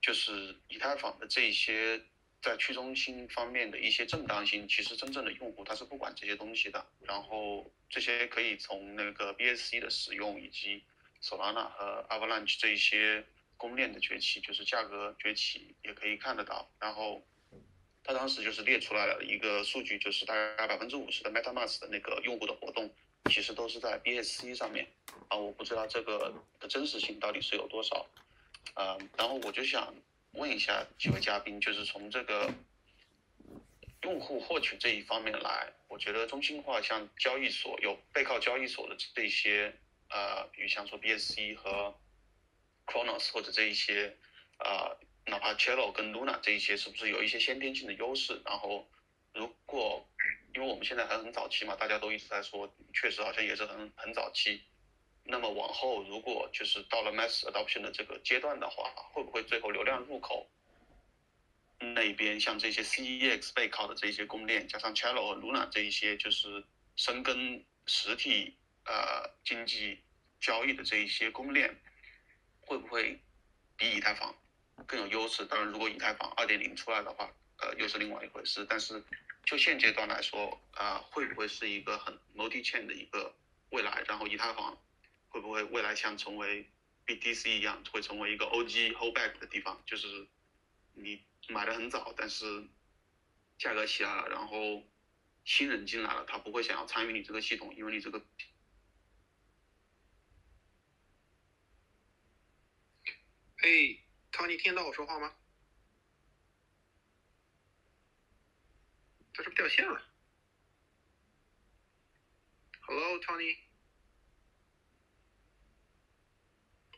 [0.00, 2.02] 就是以太坊的这一些
[2.40, 6.86] 在去中心方面的一些正当性，其实真正的用户他是不管这些东西的。
[7.02, 10.82] 然后这些可以从那个 BSC 的使用以及
[11.22, 13.26] Solana 和 Avalanche 这一些
[13.58, 16.70] 公链的崛起，就是价格崛起也可以看得到。
[16.78, 17.26] 然后
[18.02, 22.94] 他当时就是列出来了一个数据，就是大概百分之五十的 MetaMask 的那个用户的活动，
[23.28, 24.86] 其实都是在 BSC 上面
[25.28, 28.06] 啊，我不知道这个的真实性到底是有多少。
[28.74, 29.94] 呃，然后我就想
[30.32, 32.52] 问一下几位嘉宾，就是从这个
[34.02, 39.74] 用户获取这一方面来，我觉得中心化像交易所有背靠交易所的这些
[40.10, 41.94] 呃，比如像说 BSC 和
[42.86, 44.16] Chronos 或者这一些
[44.58, 44.96] 呃，
[45.26, 48.40] 哪怕 Chello 跟 Luna 这一些，是不是有一些先天性的优势？
[48.44, 48.88] 然后
[49.34, 50.06] 如果
[50.56, 54.62] 因为我们现在还很早期嘛，大家都一直在说，确实好像也是很很早期。
[55.22, 60.48] 那么往后，如果就是到了 mass adoption 的这个阶段的话，会不会最后流量入口
[61.78, 66.64] 那边像这些 CEX 背靠的这些公链，加上 Chello 和 Luna 这一些就是
[66.96, 70.00] 深耕实体呃经济
[70.40, 71.76] 交易的这一些公链，
[72.60, 73.20] 会不会
[73.76, 74.34] 比以太坊
[74.86, 75.44] 更有优势？
[75.44, 78.64] 当然，如果以太坊2.0出来的话，呃，又是另外一回事。
[78.66, 79.04] 但是
[79.46, 83.34] 就现阶段来说，啊，会不会是一个很 multi chain 的一个
[83.70, 84.04] 未来？
[84.06, 84.76] 然后以太坊。
[85.28, 86.66] 会不会未来像成为
[87.04, 89.82] BTC 一样，会成为一个 OG holdback 的地方？
[89.84, 90.26] 就是
[90.94, 92.66] 你买的很早，但是
[93.58, 94.82] 价格起来了，然后
[95.44, 98.24] 新人进来了，他不会想要参与你这个系统，因为你这个。
[103.58, 103.68] 哎
[104.32, 105.34] ，Tony 听得到我说话吗？
[109.36, 110.02] 他是不是掉线了
[112.80, 113.58] ？Hello，Tony。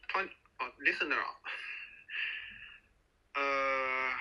[0.07, 1.41] Tony，哦，Listener 啊，
[3.35, 4.15] 呃，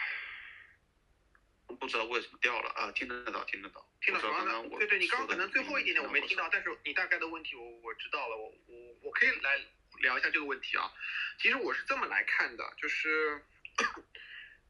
[1.80, 4.68] 不知道为什么掉了啊，听得到，听得到，听得到。
[4.80, 9.63] 对对，你刚刚可能最后一点点我没听到，但是你大概的问题我我知道了，我我我可以来
[9.99, 10.91] 聊一下这个问题啊。
[11.38, 13.45] 其实我是这么来看的，就是，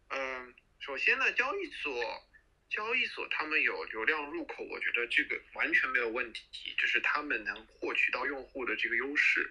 [0.09, 2.27] 嗯， 首先呢，交易所
[2.69, 9.49] 交易所他们有流量入口，我觉得这个完全没有问题，就是他们能获取到用户的这个优势。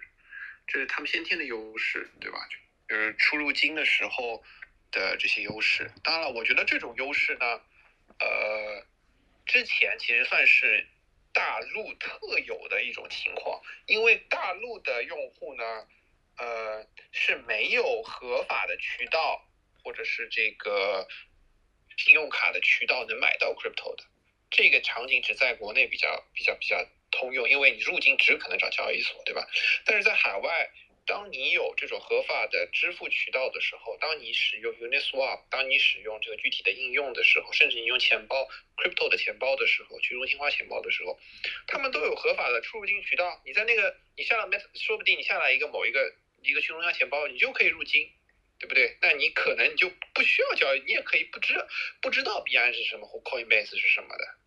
[0.67, 2.37] 这是他们先天的优势，对吧？
[2.87, 4.43] 就是出入金的时候
[4.91, 5.89] 的这些优势。
[6.03, 7.45] 当然了，我觉得这种优势呢，
[8.19, 8.85] 呃，
[9.45, 10.85] 之前其实算是
[11.33, 15.63] 大陆特有的一种情况，因为大陆的用户呢，
[16.37, 19.43] 呃，是没有合法的渠道
[19.83, 21.07] 或者是这个
[21.97, 24.05] 信用卡的渠道能买到 crypto 的。
[24.49, 26.87] 这个场景只在国内比较比较比较。
[27.09, 29.47] 通用，因为你入境只可能找交易所，对吧？
[29.85, 30.69] 但是在海外，
[31.05, 38.45] 当你有这种合法的支付渠道的时候，当你使用 Uniswap，当你使用这个具体的应用的时候，甚至你用钱包
[38.75, 41.17] Crypto 的钱包的时候，去中心化钱包的时候，
[41.65, 43.41] 他们都有合法的出入境渠道。
[43.45, 48.11] 你在那个你下了 Met，说不定你下来一个某一个一个去中心化钱包，你就可以入境，
[48.59, 48.97] 对不对？
[49.01, 51.53] 那你可能你就不需要交易，你也可以不知
[52.01, 54.37] 不知道币安是什么或 Coinbase 是什么的。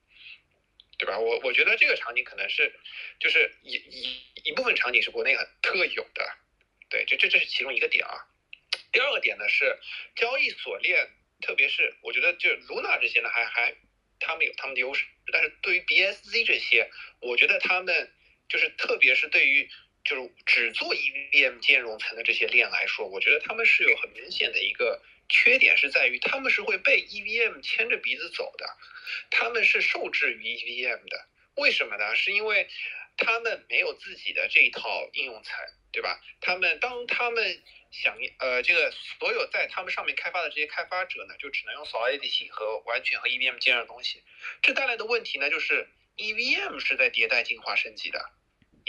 [0.99, 1.19] 对吧？
[1.19, 2.75] 我我觉得这个场景可能是，
[3.19, 6.37] 就是一一一部分场景是国内很特有的，
[6.91, 8.29] 对，这这这是其中一个点啊。
[8.93, 9.79] 第二个点呢是
[10.15, 11.09] 交易所链，
[11.41, 13.75] 特别是我觉得就 Luna 这些呢，还还
[14.19, 16.91] 他们有他们的优势，但是对于 BSC 这些，
[17.21, 18.13] 我觉得他们
[18.51, 19.71] 就是特别是对于
[20.11, 28.67] 就是只做 EVM 兼容层的这些链来说，我觉得他们是有很明显的一个缺点，是在于他们是会被 EVM 牵着鼻子走的。
[29.31, 32.17] 他们是受制于 EVM 的，为什么呢？
[32.17, 32.69] 是因为
[33.17, 35.55] 他们没有自己的这一套应用层，
[35.93, 36.21] 对吧？
[36.41, 38.91] 他们当他们想呃，这个
[39.21, 44.25] 所有在他们上面开发的这些开发者呢，就只能用 Solidity 和完全和 EVM 兼容的东西。
[44.61, 48.31] 这带来的问题呢，就是 EVM 是在迭代进化升级的，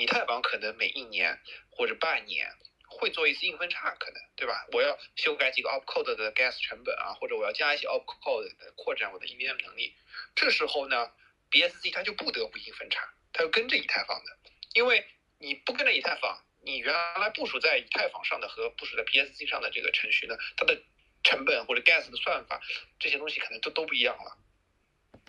[0.02, 1.39] 以太坊可能每一年
[1.70, 2.52] 或者半年。
[2.94, 4.68] 会做一次硬分叉，可能对吧？
[4.73, 9.95] 我要修改几个 opcode 的 gas 成本啊，或者我要加一些 opcode 扩展我的 EVM 能力。
[10.36, 11.10] 这时候呢
[11.49, 14.38] ，BSC 它就不得不硬分叉，它要跟着以太坊的，
[14.73, 15.07] 因为
[15.40, 20.78] 你不跟着以太坊，你原来部署在以太坊上的和部署在 BSC 上的这个程序呢，它的
[21.23, 22.61] 成本或者 gas 的算法
[22.99, 24.38] 这些东西可能都都不一样了。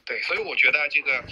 [0.05, 1.24] 对，所以我觉得这个，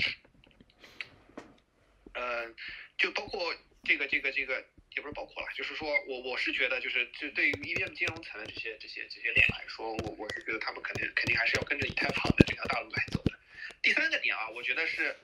[2.15, 2.55] 嗯，
[3.01, 3.53] 就包括
[3.83, 4.65] 这个这个这个。
[4.97, 13.39] 也不是包括了，就是说我我是觉得，就是就对于 EVM 金融层的这些这些这些链来说，我我是觉得他们肯定肯定还是要跟着以太坊的这条大路来走的。
[13.83, 15.17] 第三个点啊，我觉得是，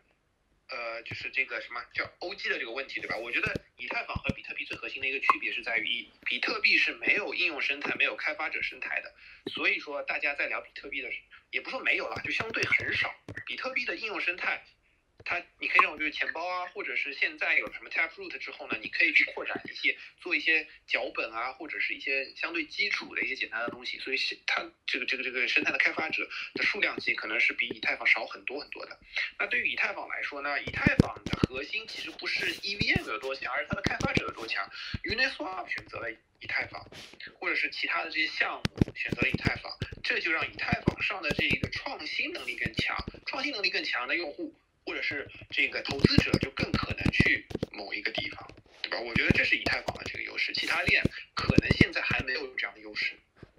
[0.68, 3.16] 呃，就是这个什么叫 OG 的这个问题，对吧？
[3.16, 9.12] 我觉得以太坊和比特币最核心的一个区别是在于，一比特币是没有应用生态、没有开发者生态的，
[9.50, 11.18] 所以说大家在聊比特币的时，
[11.50, 13.12] 也不说没有了，就相对很少。
[13.44, 14.64] 比特币的应用生态。
[15.26, 23.98] 它你可以认为就是钱包啊，或者是现在有什么 Taproot 之后呢，你可以去扩展一些，做一些脚本啊，或者是一些相对基础的一些简单的东西。
[23.98, 24.16] 所以
[24.46, 28.96] 它这个这个这个生态的开发者的数量级可能是比以太坊少很多很多的。
[29.36, 34.70] 那对于以太坊来说呢，以太坊的核心其实不是 EVM 有多强，而是它的开发者有多强。
[35.02, 36.80] Uniswap 选择了以太坊，
[37.34, 39.72] 或者是其他的这些项目选择了以太坊，
[40.04, 42.96] 这就让以太坊上的这个创新能力更强，
[43.26, 44.54] 创新能力更强的用户。
[44.86, 48.48] 或者是这个投资者就更可能去某一个地方，
[48.82, 49.00] 对吧？
[49.00, 51.02] 我觉得这是以太坊的这个优势，其他链
[51.34, 53.18] 可能现在还没有这样的优势，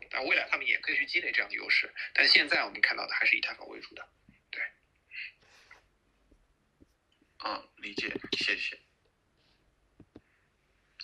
[0.09, 1.93] 但未来他们也可以去积累这样的优势。
[2.13, 4.07] 但现在我们看到的还是以太坊为主的，
[4.49, 4.61] 对。
[7.39, 8.79] 啊，理解，谢谢。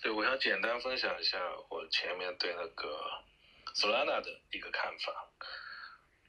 [0.01, 1.37] 对，我想简单分享一下
[1.69, 3.23] 我前面对那个
[3.75, 5.29] Solana 的一个看法。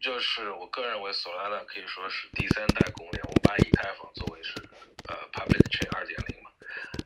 [0.04, 3.22] 就是我个人认为，Solana 可以说是第三代公链。
[3.24, 4.52] 我们把以太坊作为是
[5.08, 6.50] 呃 Public Chain 二点零嘛，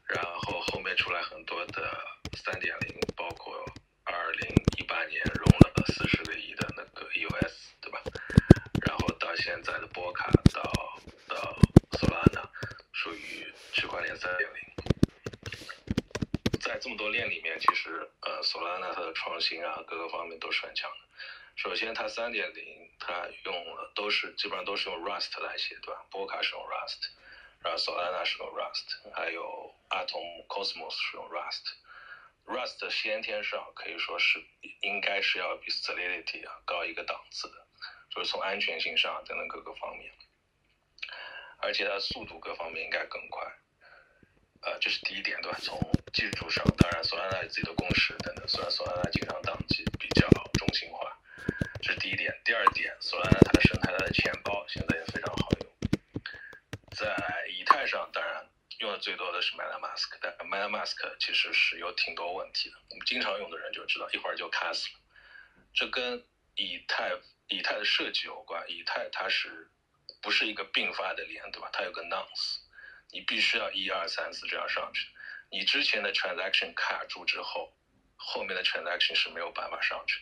[0.09, 1.97] 然后后面出来很多的
[2.43, 3.65] 三点零，包括
[4.03, 8.03] 二零一八年融了四十个亿的那个 US，对吧？
[8.85, 10.61] 然后到现在的波卡到
[11.29, 11.57] 到
[11.93, 12.49] Solana，
[12.91, 14.59] 属于区块链三点零。
[16.59, 20.97] 在这么多链里面，其实呃 Solana 它的创新啊，各个方面都是很强的。
[21.59, 22.89] 首先，它三点零。
[23.01, 26.05] 它用了都是基本上都是用 Rust 来写，对吧？
[26.11, 26.99] 波卡是用 Rust，
[27.61, 31.63] 然后 Solana 是用 Rust，还有 Atom Cosmos 是用 Rust。
[32.45, 34.45] Rust 先天上可以说是
[34.81, 37.67] 应该是要比 Solidity 啊高一个档次的，
[38.11, 40.13] 就是从安全性上等等各个方面，
[41.59, 43.47] 而且它速度各方面应该更快。
[44.63, 45.59] 呃，这是第一点，对吧？
[45.63, 45.79] 从
[46.13, 51.18] 技术上，当然 Solana 有自己的共识等等，虽然 Solana 经常宕机，比较中心化。
[51.81, 55.73] 这是第一点，第二点，索拉纳它的生态，它的钱包现在也非常好用。
[56.97, 57.17] 在
[57.51, 58.47] 以太上，当然
[58.81, 62.77] 用的最多的是 MetaMask，但 MetaMask 其实是有挺多问题的。
[62.91, 65.01] 我们经常用的人就知道，一会儿就卡死了。
[65.73, 66.25] 这跟
[66.57, 67.13] 以太
[67.47, 68.65] 以太的设计有关。
[68.69, 69.71] 以太它是
[70.21, 71.71] 不是一个并发的链，对吧？
[71.73, 72.59] 它有个 nonce，
[73.13, 75.07] 你必须要一二三四这样上去。
[75.51, 77.73] 你之前的 transaction 卡住之后，
[78.17, 80.21] 后面的 transaction 是没有办法上去。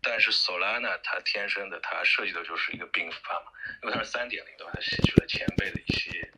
[0.00, 3.52] 但是 Solana 它天生的，它设计的就是一个并发嘛，
[3.82, 4.72] 因为它是三点零对吧？
[4.74, 6.32] 它吸取了前辈的一些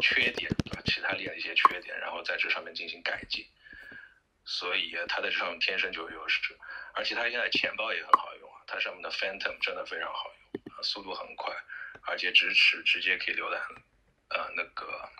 [0.00, 0.80] 缺点对吧？
[0.86, 3.44] 其他链的一些缺点，然后在这上面进行改进，
[4.44, 6.40] 所以它在这上面天生就有优势。
[6.94, 11.52] 而且它现在钱包也很好用啊，它上面的 Phantom 真的非常好用，速度很快，
[12.02, 13.60] 而且支持直接可以浏览
[14.28, 15.10] 呃那个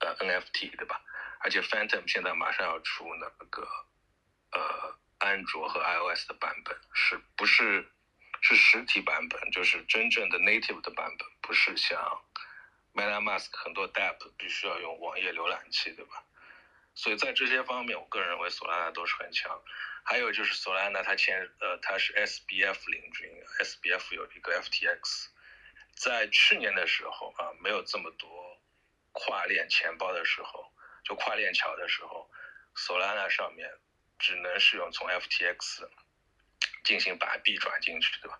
[0.00, 1.00] 呃 NFT 对吧？
[1.40, 3.68] 而且 Phantom 现在马上要出那个
[4.52, 4.98] 呃。
[5.18, 7.86] 安卓和 iOS 的版本是不是
[8.40, 9.50] 是实体版本？
[9.50, 12.22] 就是真正的 native 的版本，不是像
[12.94, 16.24] MetaMask 很多 DApp 必须要用网页浏览器，对吧？
[16.94, 19.60] 所以在这些方面，我个人认为 Solana 都是很强。
[20.04, 23.28] 还有就是 Solana 它前呃它是 SBF 领军
[23.60, 25.26] ，SBF 有一个 FTX，
[25.94, 28.60] 在去年的时候啊，没有这么多
[29.12, 30.72] 跨链钱包的时候，
[31.04, 32.30] 就跨链桥的时候
[32.74, 33.68] ，Solana 上面。
[34.18, 35.88] 只能是用从 FTX
[36.84, 38.38] 进行把币转进去，对吧？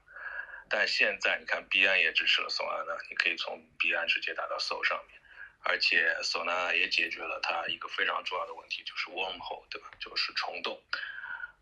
[0.70, 5.18] 但现在你看，币安也支持了 Solana，你可以从币安直接打到 Sol 上面，
[5.62, 9.90] 而且 Solana 也解决了它一个非常重要的问题，就是 Wormhole，对吧？
[9.98, 10.82] 就是虫洞，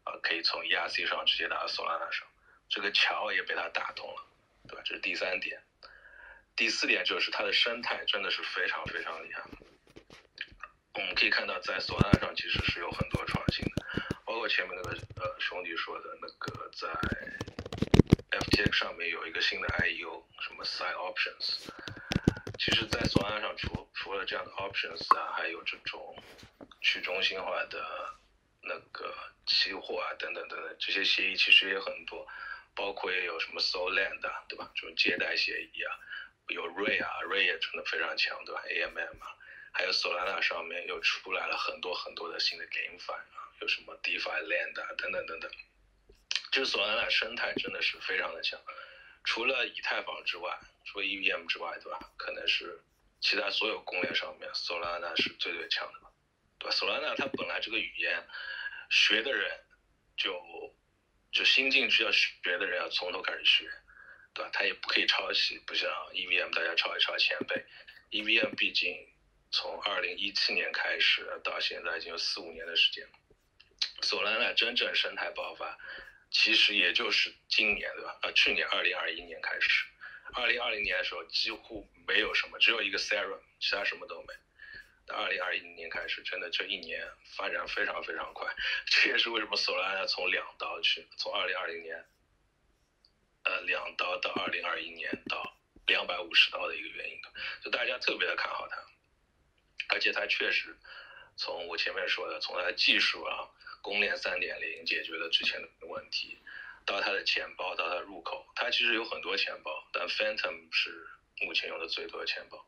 [0.05, 2.27] 啊，可以从 ERC 上直接打到 Solana 上，
[2.69, 4.27] 这个桥也被它打通了，
[4.69, 4.83] 对吧？
[4.85, 5.63] 这是第三点。
[6.57, 9.43] 第四点就是它的生态真的是非常非常厉害。
[10.95, 14.06] 我们可以看到，在 Solana 上其实是有很多创新的。
[14.37, 16.87] 包括前面那个呃兄弟说的那个，在
[18.39, 21.71] FTX 上面有一个新的 IEO，什么 Side Options。
[22.59, 26.23] 其实，在索安上除除了这样的 Options 啊，还有这种
[26.83, 27.83] 去中心化的
[28.61, 29.11] 那个
[29.47, 32.29] 期货啊，等等等等，这些协议其实也很多。
[32.75, 34.71] 包括也有什么 Solend，对吧？
[34.75, 35.97] 这种借贷协议啊，
[36.49, 39.33] 有 Ray 啊，Ray 也真的非常强，对吧？AMM 啊，
[39.73, 43.46] 还有 Solana 上面又出来了很多很多的新的 GameFi 啊。
[43.61, 45.51] 有什么 DeFi Land 啊，等等等等，
[46.53, 48.61] 就是索兰纳生态真的是非常的强，
[49.25, 51.99] 除了以太坊之外，除了 EVM 之外，对吧？
[52.17, 52.81] 可能是
[53.21, 56.11] 其他所有公链上面，索兰纳是最最强的吧，
[56.59, 56.75] 对吧？
[56.75, 58.27] 索兰纳它本来这个语言
[58.91, 59.51] 学的人
[60.17, 60.33] 就
[61.33, 63.71] 就新进去要学的人要从头开始学，
[64.35, 64.51] 对吧？
[64.53, 67.65] 它也不可以抄袭，不像 EVM 大家抄一抄前辈
[68.11, 68.95] ，EVM 毕竟
[69.51, 73.13] 从二零一七年开始到现在已经有四五年的时间了。
[74.03, 75.79] 索兰纳真正生态爆发，
[76.31, 78.19] 其实也就是今年对吧？
[78.23, 79.69] 呃，去年二零二一年开始，
[80.35, 84.35] 二零二零年的时候几乎没有什么，只有一个 Serum，其他什么都没。
[85.07, 88.53] 但二零二一年开始，真的这一年发展非常非常快，
[88.87, 92.05] 这也是为什么索兰纳从两刀去，从二零二零年，
[93.45, 95.57] 呃两刀到二零二一年到
[95.87, 97.21] 两百五十刀的一个原因，
[97.63, 98.77] 就大家特别的看好它，
[99.95, 100.77] 而且它确实
[101.37, 103.49] 从我前面说的，从它的技术啊，
[103.83, 106.39] 公链三点零解决了之前的问题，
[106.85, 111.07] 到它的钱包，到它入口，它其实有很多钱包，但 Phantom 是
[111.41, 112.67] 目前用的最多的钱包。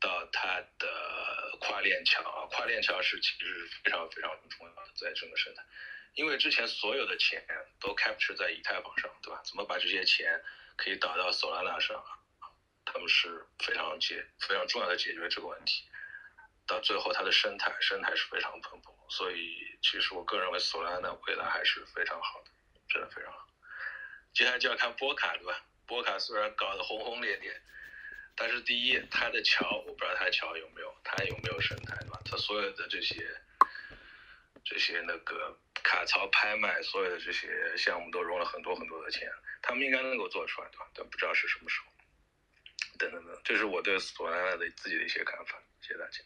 [0.00, 5.62] 到它的跨链桥啊，跨链桥是其实非常非常重要的，在整个生态，
[6.14, 7.40] 因为之前所有的钱
[7.78, 9.40] 都 capture 在以太坊上，对吧？
[9.44, 10.42] 怎么把这些钱
[10.76, 12.04] 可以导到 Solana 上？
[12.84, 15.84] 他们是非常解非常重要的解决这个问题。
[16.66, 22.50] 到最后，它的生态生态是非常蓬勃，所以其实我个人认为索兰纳未来还是非常好的，
[22.88, 23.46] 真的非常好。
[24.32, 25.64] 接下来就要看波卡，对吧？
[25.86, 27.60] 波卡虽然搞得轰轰烈烈。
[28.34, 32.18] 但是第一，它的桥我不知道它的桥有没有，它有没有生态，对吧？
[32.24, 33.28] 它所有的这些
[34.64, 39.30] 这些那个卡槽拍卖，所有的这些项目都融了很多很多的钱，
[39.60, 40.88] 他们应该能够做出来，对吧？
[40.94, 41.92] 但不知道是什么时候。
[42.98, 46.24] 等等等，这是我对索拉纳的自己的一些看法，谢谢大家。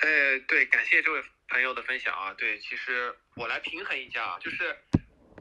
[0.00, 2.32] 呃，对，感谢这位朋友的分享啊。
[2.34, 4.76] 对，其实我来平衡一下啊，就是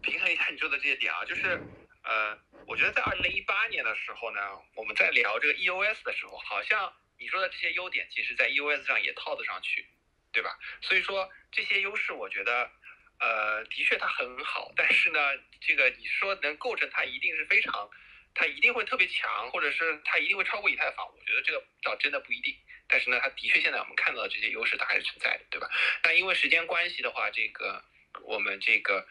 [0.02, 1.60] 平衡一下你说的这些点啊，就是
[2.03, 2.38] 呃。
[2.68, 4.40] 我觉得在二零一八年的时候呢，
[4.76, 9.86] 我们在聊这个 EOS 的时候，好像你说的这些优点，其实在 EOS 上也套得上去，
[10.32, 10.57] 对吧？
[10.80, 12.72] 所以说这些优势，我觉得，
[13.19, 15.19] 呃，的确它很好，但是呢，
[15.60, 17.90] 这个你说能构成它一定是非常，
[18.36, 22.56] 它一定会特别强，或者是它一定会超过以太坊，我觉得这个倒真的不一定。
[22.92, 25.68] 但是呢，它的确现在我们看到的这些优势，它还是存在的，对吧？
[26.04, 27.82] 那因为时间关系的话，这个
[28.26, 29.08] 我们这个。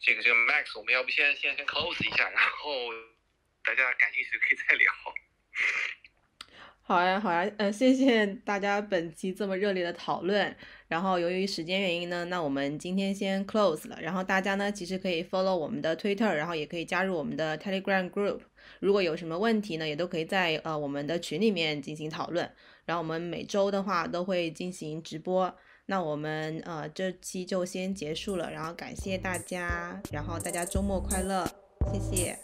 [0.00, 2.92] 这个这个 Max，我们要不先先先 close 一下，然后
[3.64, 4.92] 大家感兴趣可以再聊。
[6.82, 10.54] 好呀好呀，呃，谢谢大家本期这么热烈的讨论。
[10.88, 13.98] 然后由于时间原因呢，那我们今天先 close 了。
[14.02, 18.40] 然后大家呢，其实可以 follow 我们的 Twitter，然后也可以加入我们的 Telegram group。
[18.80, 22.54] 如果有什么问题呢，也都可以在呃我们的群里面进行讨论。
[22.84, 25.54] 然后我们每周的话都会进行直播。
[25.86, 31.46] 那我们呃这期就先结束了，然后感谢大家，然后大家周末快乐，
[31.92, 32.38] 谢谢。